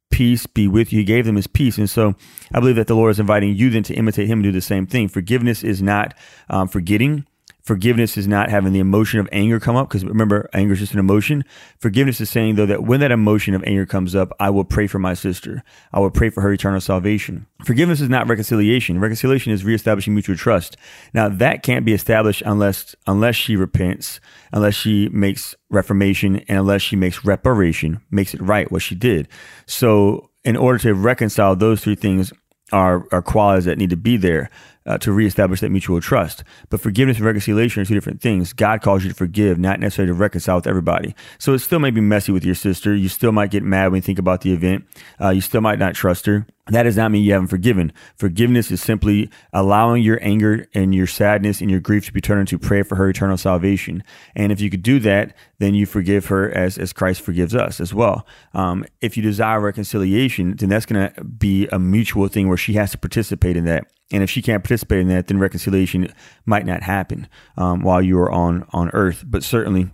peace 0.10 0.46
be 0.48 0.68
with 0.68 0.92
you. 0.92 1.00
He 1.00 1.06
gave 1.06 1.26
them 1.26 1.36
his 1.36 1.48
peace. 1.48 1.78
And 1.78 1.90
so 1.90 2.16
I 2.54 2.60
believe 2.60 2.76
that 2.76 2.88
the 2.88 2.96
Lord 2.96 3.12
is 3.12 3.20
inviting 3.20 3.56
you 3.56 3.70
then 3.70 3.84
to 3.84 3.94
imitate 3.94 4.28
him 4.28 4.40
and 4.40 4.44
do 4.44 4.52
the 4.52 4.62
same 4.62 4.88
thing. 4.88 5.08
Forgiveness 5.08 5.64
is 5.64 5.82
not 5.82 6.14
um, 6.50 6.68
forgetting. 6.68 7.26
Forgiveness 7.68 8.16
is 8.16 8.30
not 8.30 8.50
having 8.50 8.72
the 8.72 8.80
emotion 8.80 9.20
of 9.20 9.28
anger 9.30 9.60
come 9.60 9.76
up 9.76 9.90
because 9.90 10.06
remember, 10.06 10.50
anger 10.54 10.72
is 10.72 10.80
just 10.80 10.94
an 10.94 11.00
emotion. 11.00 11.44
Forgiveness 11.80 12.22
is 12.22 12.30
saying 12.30 12.56
though 12.56 12.66
that 12.66 12.84
when 12.84 13.02
that 13.02 13.12
emotion 13.12 13.54
of 13.54 13.62
anger 13.66 13.86
comes 13.86 14.16
up, 14.16 14.32
I 14.40 14.52
will 14.52 14.64
pray 14.64 14.88
for 14.88 15.00
my 15.00 15.14
sister. 15.14 15.66
I 15.92 16.00
will 16.00 16.10
pray 16.10 16.30
for 16.30 16.40
her 16.40 16.54
eternal 16.54 16.80
salvation. 16.80 17.46
Forgiveness 17.66 18.00
is 18.00 18.08
not 18.08 18.30
reconciliation. 18.30 19.02
Reconciliation 19.02 19.52
is 19.52 19.66
reestablishing 19.66 20.14
mutual 20.14 20.38
trust. 20.38 20.78
Now 21.14 21.28
that 21.28 21.62
can't 21.62 21.84
be 21.84 21.92
established 21.92 22.42
unless 22.46 22.96
unless 23.06 23.36
she 23.36 23.58
repents, 23.58 24.22
unless 24.54 24.74
she 24.74 25.10
makes 25.10 25.54
reformation, 25.70 26.38
and 26.48 26.60
unless 26.60 26.82
she 26.82 26.96
makes 26.96 27.26
reparation, 27.26 28.00
makes 28.10 28.34
it 28.34 28.40
right 28.40 28.72
what 28.72 28.82
she 28.82 28.96
did. 28.96 29.28
So 29.66 30.30
in 30.46 30.56
order 30.56 30.80
to 30.80 30.94
reconcile 30.94 31.58
those 31.58 31.82
three 31.84 31.96
things 31.96 32.32
are, 32.72 33.06
are 33.12 33.22
qualities 33.22 33.66
that 33.66 33.78
need 33.78 33.90
to 33.90 33.98
be 33.98 34.18
there 34.18 34.50
uh, 34.88 34.98
to 35.00 35.12
reestablish 35.12 35.60
that 35.60 35.70
mutual 35.70 36.02
trust. 36.02 36.44
But 36.70 36.82
forgiveness 36.82 37.18
and 37.18 37.26
reconciliation 37.26 37.82
are 37.82 37.86
two 37.86 37.94
different 37.94 38.22
things. 38.22 38.54
God 38.54 38.82
calls 38.82 39.04
you 39.04 39.10
to 39.10 39.16
forgive, 39.16 39.60
not 39.60 39.80
necessarily 39.80 40.14
to 40.14 40.18
reconcile 40.18 40.56
with 40.56 40.68
everybody. 40.68 41.14
So 41.38 41.54
it 41.54 41.60
still 41.60 41.80
may 41.80 41.92
be 41.92 42.02
messy 42.02 42.32
with 42.32 42.46
your 42.46 42.56
sister. 42.56 42.96
You 42.96 43.10
still 43.10 43.32
might 43.32 43.52
get 43.52 43.64
mad 43.64 43.92
when 43.92 43.98
you 43.98 44.02
think 44.02 44.20
about 44.20 44.42
the 44.42 44.54
event. 44.54 44.86
Uh, 45.22 45.30
you 45.30 45.42
still 45.42 45.62
might 45.62 45.80
not 45.80 45.94
trust 45.94 46.26
her. 46.26 46.48
That 46.70 46.84
does 46.84 46.98
not 46.98 47.12
mean 47.12 47.24
you 47.24 47.32
haven't 47.32 47.48
forgiven. 47.48 47.94
Forgiveness 48.18 48.72
is 48.72 48.82
simply 48.82 49.30
allowing 49.54 50.04
your 50.04 50.20
anger 50.22 50.68
and 50.74 50.94
your 50.94 51.08
sadness 51.08 51.62
and 51.62 51.72
your 51.72 51.80
grief 51.80 52.06
to 52.08 52.14
be 52.14 52.20
turned 52.20 52.42
into 52.42 52.60
prayer 52.60 52.84
for 52.84 52.96
her 52.96 53.10
eternal 53.10 53.38
salvation. 53.38 54.04
And 54.36 54.52
if 54.52 54.60
you 54.60 54.70
could 54.70 54.84
do 54.84 55.00
that, 55.00 55.36
then 55.60 55.76
you 55.76 55.86
forgive 55.86 56.26
her 56.26 56.50
as, 56.52 56.78
as 56.78 56.92
Christ 56.92 57.22
forgives 57.22 57.56
us 57.56 57.80
as 57.80 57.94
well. 57.94 58.28
Um, 58.54 58.86
if 59.02 59.16
you 59.16 59.24
desire 59.24 59.62
reconciliation, 59.62 60.58
then 60.58 60.70
that's 60.70 60.86
going 60.86 61.10
to 61.10 61.24
be 61.24 61.68
a 61.72 61.80
mutual 61.80 62.28
thing 62.28 62.50
where 62.50 62.58
she 62.58 62.74
has 62.74 62.92
to 62.92 62.98
participate 62.98 63.56
in 63.56 63.64
that. 63.66 63.88
And 64.12 64.24
if 64.24 64.30
she 64.30 64.42
can't 64.42 64.64
participate 64.64 65.00
in 65.00 65.10
that, 65.10 65.28
then 65.28 65.38
reconciliation 65.38 66.14
might 66.46 66.66
not 66.66 66.84
happen 66.84 67.28
um, 67.58 67.82
while 67.82 68.02
you 68.02 68.18
are 68.20 68.32
on 68.32 68.66
on 68.72 68.90
earth. 68.94 69.24
But 69.28 69.44
certainly, 69.44 69.92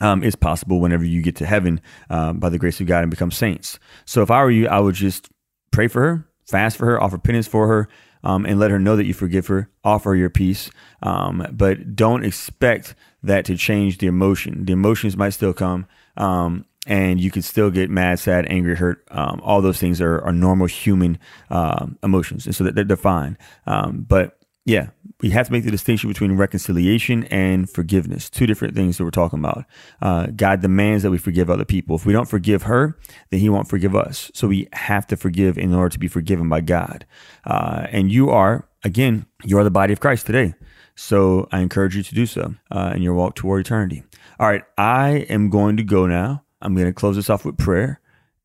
um, 0.00 0.22
is 0.22 0.34
possible 0.34 0.80
whenever 0.80 1.04
you 1.04 1.22
get 1.22 1.36
to 1.36 1.46
heaven 1.46 1.80
um, 2.10 2.38
by 2.38 2.48
the 2.48 2.58
grace 2.58 2.80
of 2.80 2.86
God 2.86 3.02
and 3.02 3.10
become 3.10 3.30
saints. 3.30 3.78
So 4.04 4.22
if 4.22 4.30
I 4.30 4.42
were 4.42 4.50
you, 4.50 4.68
I 4.68 4.80
would 4.80 4.94
just 4.94 5.28
pray 5.70 5.88
for 5.88 6.02
her, 6.02 6.28
fast 6.46 6.76
for 6.76 6.86
her, 6.86 7.02
offer 7.02 7.18
penance 7.18 7.46
for 7.46 7.68
her, 7.68 7.88
um, 8.24 8.44
and 8.44 8.58
let 8.58 8.70
her 8.70 8.78
know 8.78 8.96
that 8.96 9.06
you 9.06 9.14
forgive 9.14 9.46
her. 9.46 9.70
Offer 9.84 10.10
her 10.10 10.16
your 10.16 10.30
peace, 10.30 10.70
um, 11.02 11.46
but 11.52 11.94
don't 11.96 12.24
expect 12.24 12.94
that 13.22 13.44
to 13.46 13.56
change 13.56 13.98
the 13.98 14.06
emotion. 14.06 14.64
The 14.64 14.72
emotions 14.72 15.16
might 15.16 15.30
still 15.30 15.52
come, 15.52 15.86
um, 16.16 16.64
and 16.86 17.20
you 17.20 17.30
can 17.30 17.42
still 17.42 17.70
get 17.70 17.90
mad, 17.90 18.18
sad, 18.18 18.46
angry, 18.48 18.76
hurt. 18.76 19.06
Um, 19.10 19.40
all 19.44 19.62
those 19.62 19.78
things 19.78 20.00
are, 20.00 20.20
are 20.22 20.32
normal 20.32 20.66
human 20.66 21.18
uh, 21.50 21.86
emotions, 22.02 22.46
and 22.46 22.54
so 22.54 22.64
they're, 22.64 22.84
they're 22.84 22.96
fine. 22.96 23.38
Um, 23.66 24.04
but 24.08 24.38
yeah, 24.64 24.90
we 25.20 25.30
have 25.30 25.46
to 25.46 25.52
make 25.52 25.64
the 25.64 25.70
distinction 25.70 26.08
between 26.08 26.36
reconciliation 26.36 27.24
and 27.24 27.68
forgiveness. 27.68 28.30
Two 28.30 28.46
different 28.46 28.76
things 28.76 28.96
that 28.96 29.04
we're 29.04 29.10
talking 29.10 29.40
about. 29.40 29.64
Uh, 30.00 30.26
God 30.26 30.60
demands 30.60 31.02
that 31.02 31.10
we 31.10 31.18
forgive 31.18 31.50
other 31.50 31.64
people. 31.64 31.96
If 31.96 32.06
we 32.06 32.12
don't 32.12 32.28
forgive 32.28 32.62
her, 32.62 32.96
then 33.30 33.40
He 33.40 33.48
won't 33.48 33.68
forgive 33.68 33.96
us. 33.96 34.30
So 34.34 34.46
we 34.46 34.68
have 34.72 35.06
to 35.08 35.16
forgive 35.16 35.58
in 35.58 35.74
order 35.74 35.88
to 35.88 35.98
be 35.98 36.08
forgiven 36.08 36.48
by 36.48 36.60
God. 36.60 37.06
Uh, 37.44 37.86
and 37.90 38.12
you 38.12 38.30
are, 38.30 38.68
again, 38.84 39.26
you 39.42 39.58
are 39.58 39.64
the 39.64 39.70
body 39.70 39.92
of 39.92 40.00
Christ 40.00 40.26
today. 40.26 40.54
So 40.94 41.48
I 41.50 41.60
encourage 41.60 41.96
you 41.96 42.02
to 42.04 42.14
do 42.14 42.26
so 42.26 42.54
uh, 42.70 42.92
in 42.94 43.02
your 43.02 43.14
walk 43.14 43.34
toward 43.34 43.62
eternity. 43.62 44.04
All 44.38 44.48
right, 44.48 44.62
I 44.78 45.26
am 45.28 45.50
going 45.50 45.76
to 45.76 45.82
go 45.82 46.06
now. 46.06 46.44
I'm 46.62 46.74
going 46.74 46.86
to 46.86 46.92
close 46.92 47.16
this 47.16 47.28
off 47.28 47.44
with 47.44 47.58
prayer 47.58 48.00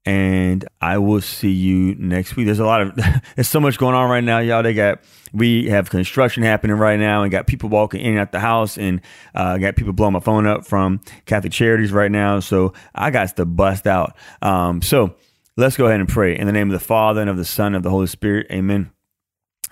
and 0.08 0.65
I 0.80 0.99
will 0.99 1.19
see 1.19 1.51
you 1.51 1.93
next 1.95 2.38
week. 2.38 2.45
There's 2.45 2.60
a 2.60 2.65
lot 2.65 2.82
of 2.82 2.95
there's 3.36 3.49
so 3.49 3.60
much 3.60 3.77
going 3.77 3.93
on 3.93 4.10
right 4.10 4.23
now, 4.23 4.39
y'all. 4.39 4.63
They 4.63 4.73
got 4.73 5.01
we 5.34 5.67
have 5.67 5.89
construction 5.89 6.43
happening 6.43 6.77
right 6.77 6.97
now, 6.97 7.23
and 7.23 7.32
got 7.32 7.45
people 7.45 7.67
walking 7.67 7.99
in 7.99 8.12
and 8.12 8.19
out 8.19 8.32
the 8.32 8.39
house, 8.39 8.77
and 8.77 9.01
uh, 9.36 9.58
got 9.58 9.75
people 9.75 9.91
blowing 9.91 10.13
my 10.13 10.21
phone 10.21 10.47
up 10.47 10.65
from 10.65 11.01
Catholic 11.25 11.51
Charities 11.51 11.91
right 11.91 12.10
now. 12.10 12.39
So 12.39 12.71
I 12.95 13.12
got 13.12 13.36
to 13.36 13.45
bust 13.45 13.86
out. 13.86 14.15
Um, 14.41 14.82
so 14.82 15.13
let's 15.58 15.75
go 15.75 15.88
ahead 15.88 15.99
and 15.99 16.08
pray 16.08 16.38
in 16.38 16.47
the 16.47 16.53
name 16.53 16.69
of 16.69 16.80
the 16.80 16.86
Father 16.86 17.19
and 17.19 17.30
of 17.30 17.36
the 17.36 17.43
Son 17.43 17.67
and 17.67 17.75
of 17.75 17.84
the 17.84 17.89
Holy 17.89 18.08
Spirit. 18.08 18.47
Amen. 18.49 18.91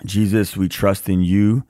Jesus, 0.04 0.54
we 0.54 0.68
trust 0.68 1.08
in 1.08 1.22
you. 1.22 1.64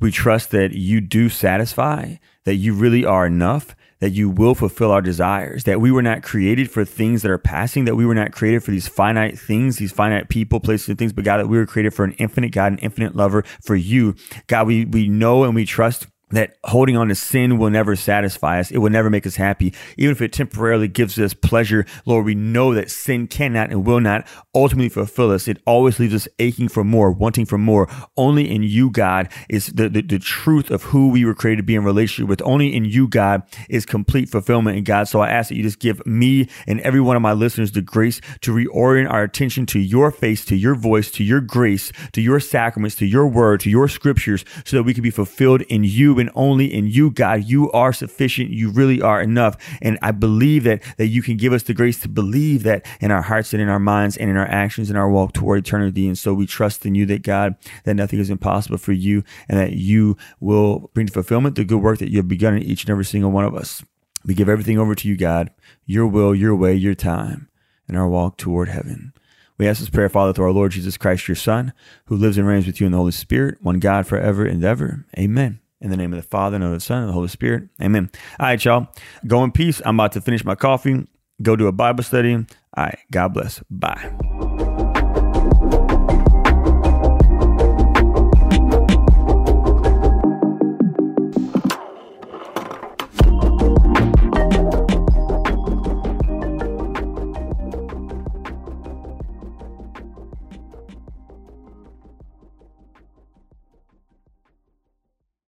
We 0.00 0.10
trust 0.10 0.50
that 0.50 0.72
you 0.72 1.00
do 1.00 1.28
satisfy, 1.28 2.16
that 2.44 2.54
you 2.54 2.74
really 2.74 3.04
are 3.04 3.26
enough, 3.26 3.76
that 4.00 4.10
you 4.10 4.30
will 4.30 4.54
fulfill 4.54 4.90
our 4.90 5.02
desires, 5.02 5.64
that 5.64 5.80
we 5.80 5.92
were 5.92 6.02
not 6.02 6.22
created 6.22 6.70
for 6.70 6.84
things 6.84 7.22
that 7.22 7.30
are 7.30 7.38
passing, 7.38 7.84
that 7.84 7.96
we 7.96 8.06
were 8.06 8.14
not 8.14 8.32
created 8.32 8.64
for 8.64 8.70
these 8.70 8.88
finite 8.88 9.38
things, 9.38 9.76
these 9.76 9.92
finite 9.92 10.30
people, 10.30 10.58
places, 10.58 10.88
and 10.88 10.98
things, 10.98 11.12
but 11.12 11.24
God, 11.24 11.36
that 11.36 11.48
we 11.48 11.58
were 11.58 11.66
created 11.66 11.92
for 11.92 12.04
an 12.04 12.12
infinite 12.12 12.50
God, 12.50 12.72
an 12.72 12.78
infinite 12.78 13.14
lover 13.14 13.44
for 13.62 13.76
you. 13.76 14.14
God, 14.46 14.66
we, 14.66 14.86
we 14.86 15.08
know 15.08 15.44
and 15.44 15.54
we 15.54 15.66
trust 15.66 16.06
that 16.30 16.56
holding 16.64 16.96
on 16.96 17.08
to 17.08 17.14
sin 17.14 17.58
will 17.58 17.70
never 17.70 17.96
satisfy 17.96 18.60
us. 18.60 18.70
It 18.70 18.78
will 18.78 18.90
never 18.90 19.10
make 19.10 19.26
us 19.26 19.36
happy. 19.36 19.74
Even 19.96 20.12
if 20.12 20.20
it 20.20 20.32
temporarily 20.32 20.88
gives 20.88 21.18
us 21.18 21.34
pleasure, 21.34 21.84
Lord, 22.06 22.24
we 22.24 22.34
know 22.34 22.74
that 22.74 22.90
sin 22.90 23.26
cannot 23.26 23.70
and 23.70 23.84
will 23.84 24.00
not 24.00 24.26
ultimately 24.54 24.88
fulfill 24.88 25.30
us. 25.30 25.48
It 25.48 25.60
always 25.66 25.98
leaves 25.98 26.14
us 26.14 26.28
aching 26.38 26.68
for 26.68 26.84
more, 26.84 27.10
wanting 27.10 27.46
for 27.46 27.58
more. 27.58 27.88
Only 28.16 28.50
in 28.50 28.62
you, 28.62 28.90
God, 28.90 29.28
is 29.48 29.66
the, 29.68 29.88
the, 29.88 30.02
the 30.02 30.18
truth 30.18 30.70
of 30.70 30.84
who 30.84 31.08
we 31.08 31.24
were 31.24 31.34
created 31.34 31.58
to 31.58 31.62
be 31.62 31.74
in 31.74 31.84
relationship 31.84 32.28
with. 32.28 32.42
Only 32.42 32.74
in 32.74 32.84
you, 32.84 33.08
God, 33.08 33.42
is 33.68 33.84
complete 33.84 34.28
fulfillment 34.28 34.76
in 34.76 34.84
God. 34.84 35.08
So 35.08 35.20
I 35.20 35.30
ask 35.30 35.48
that 35.48 35.56
you 35.56 35.62
just 35.62 35.80
give 35.80 36.04
me 36.06 36.48
and 36.66 36.80
every 36.80 37.00
one 37.00 37.16
of 37.16 37.22
my 37.22 37.32
listeners 37.32 37.72
the 37.72 37.82
grace 37.82 38.20
to 38.42 38.52
reorient 38.52 39.10
our 39.10 39.22
attention 39.22 39.66
to 39.66 39.78
your 39.78 40.10
face, 40.10 40.44
to 40.44 40.56
your 40.56 40.74
voice, 40.74 41.10
to 41.12 41.24
your 41.24 41.40
grace, 41.40 41.92
to 42.12 42.20
your 42.20 42.40
sacraments, 42.40 42.96
to 42.96 43.06
your 43.06 43.26
word, 43.26 43.60
to 43.60 43.70
your 43.70 43.88
scriptures, 43.88 44.44
so 44.64 44.76
that 44.76 44.82
we 44.82 44.94
can 44.94 45.02
be 45.02 45.10
fulfilled 45.10 45.62
in 45.62 45.84
you 45.84 46.19
and 46.20 46.30
only 46.34 46.72
in 46.72 46.86
you, 46.86 47.10
God. 47.10 47.44
You 47.44 47.70
are 47.72 47.92
sufficient. 47.92 48.50
You 48.50 48.70
really 48.70 49.02
are 49.02 49.20
enough. 49.20 49.56
And 49.82 49.98
I 50.02 50.12
believe 50.12 50.64
that, 50.64 50.82
that 50.98 51.08
you 51.08 51.22
can 51.22 51.36
give 51.36 51.52
us 51.52 51.64
the 51.64 51.74
grace 51.74 51.98
to 52.00 52.08
believe 52.08 52.62
that 52.62 52.86
in 53.00 53.10
our 53.10 53.22
hearts 53.22 53.52
and 53.52 53.60
in 53.60 53.68
our 53.68 53.78
minds 53.78 54.16
and 54.16 54.30
in 54.30 54.36
our 54.36 54.46
actions 54.46 54.90
and 54.90 54.98
our 54.98 55.10
walk 55.10 55.32
toward 55.32 55.58
eternity. 55.58 56.06
And 56.06 56.16
so 56.16 56.32
we 56.32 56.46
trust 56.46 56.86
in 56.86 56.94
you 56.94 57.06
that 57.06 57.22
God, 57.22 57.56
that 57.84 57.94
nothing 57.94 58.20
is 58.20 58.30
impossible 58.30 58.78
for 58.78 58.92
you 58.92 59.24
and 59.48 59.58
that 59.58 59.72
you 59.72 60.16
will 60.38 60.90
bring 60.94 61.06
to 61.06 61.12
fulfillment 61.12 61.56
the 61.56 61.64
good 61.64 61.82
work 61.82 61.98
that 61.98 62.10
you 62.10 62.18
have 62.18 62.28
begun 62.28 62.54
in 62.54 62.62
each 62.62 62.84
and 62.84 62.90
every 62.90 63.04
single 63.04 63.30
one 63.30 63.44
of 63.44 63.54
us. 63.54 63.82
We 64.24 64.34
give 64.34 64.48
everything 64.48 64.78
over 64.78 64.94
to 64.94 65.08
you, 65.08 65.16
God, 65.16 65.50
your 65.86 66.06
will, 66.06 66.34
your 66.34 66.54
way, 66.54 66.74
your 66.74 66.94
time, 66.94 67.48
and 67.88 67.96
our 67.96 68.08
walk 68.08 68.36
toward 68.36 68.68
heaven. 68.68 69.12
We 69.60 69.68
ask 69.68 69.80
this 69.80 69.90
prayer, 69.90 70.08
Father, 70.08 70.32
through 70.32 70.46
our 70.46 70.52
Lord 70.52 70.72
Jesus 70.72 70.96
Christ, 70.96 71.28
your 71.28 71.34
Son, 71.34 71.74
who 72.06 72.16
lives 72.16 72.38
and 72.38 72.46
reigns 72.46 72.66
with 72.66 72.80
you 72.80 72.86
in 72.86 72.92
the 72.92 72.98
Holy 72.98 73.12
Spirit, 73.12 73.58
one 73.60 73.78
God 73.78 74.06
forever 74.06 74.46
and 74.46 74.64
ever. 74.64 75.04
Amen. 75.18 75.59
In 75.80 75.90
the 75.90 75.96
name 75.96 76.12
of 76.12 76.18
the 76.18 76.28
Father, 76.28 76.56
and 76.56 76.64
of 76.64 76.72
the 76.72 76.80
Son, 76.80 77.00
and 77.00 77.08
the 77.08 77.14
Holy 77.14 77.28
Spirit. 77.28 77.68
Amen. 77.80 78.10
All 78.38 78.46
right, 78.46 78.62
y'all. 78.62 78.88
Go 79.26 79.42
in 79.44 79.50
peace. 79.50 79.80
I'm 79.84 79.98
about 79.98 80.12
to 80.12 80.20
finish 80.20 80.44
my 80.44 80.54
coffee, 80.54 81.06
go 81.42 81.56
do 81.56 81.68
a 81.68 81.72
Bible 81.72 82.02
study. 82.02 82.34
All 82.34 82.44
right. 82.76 82.98
God 83.10 83.32
bless. 83.34 83.62
Bye. 83.70 84.49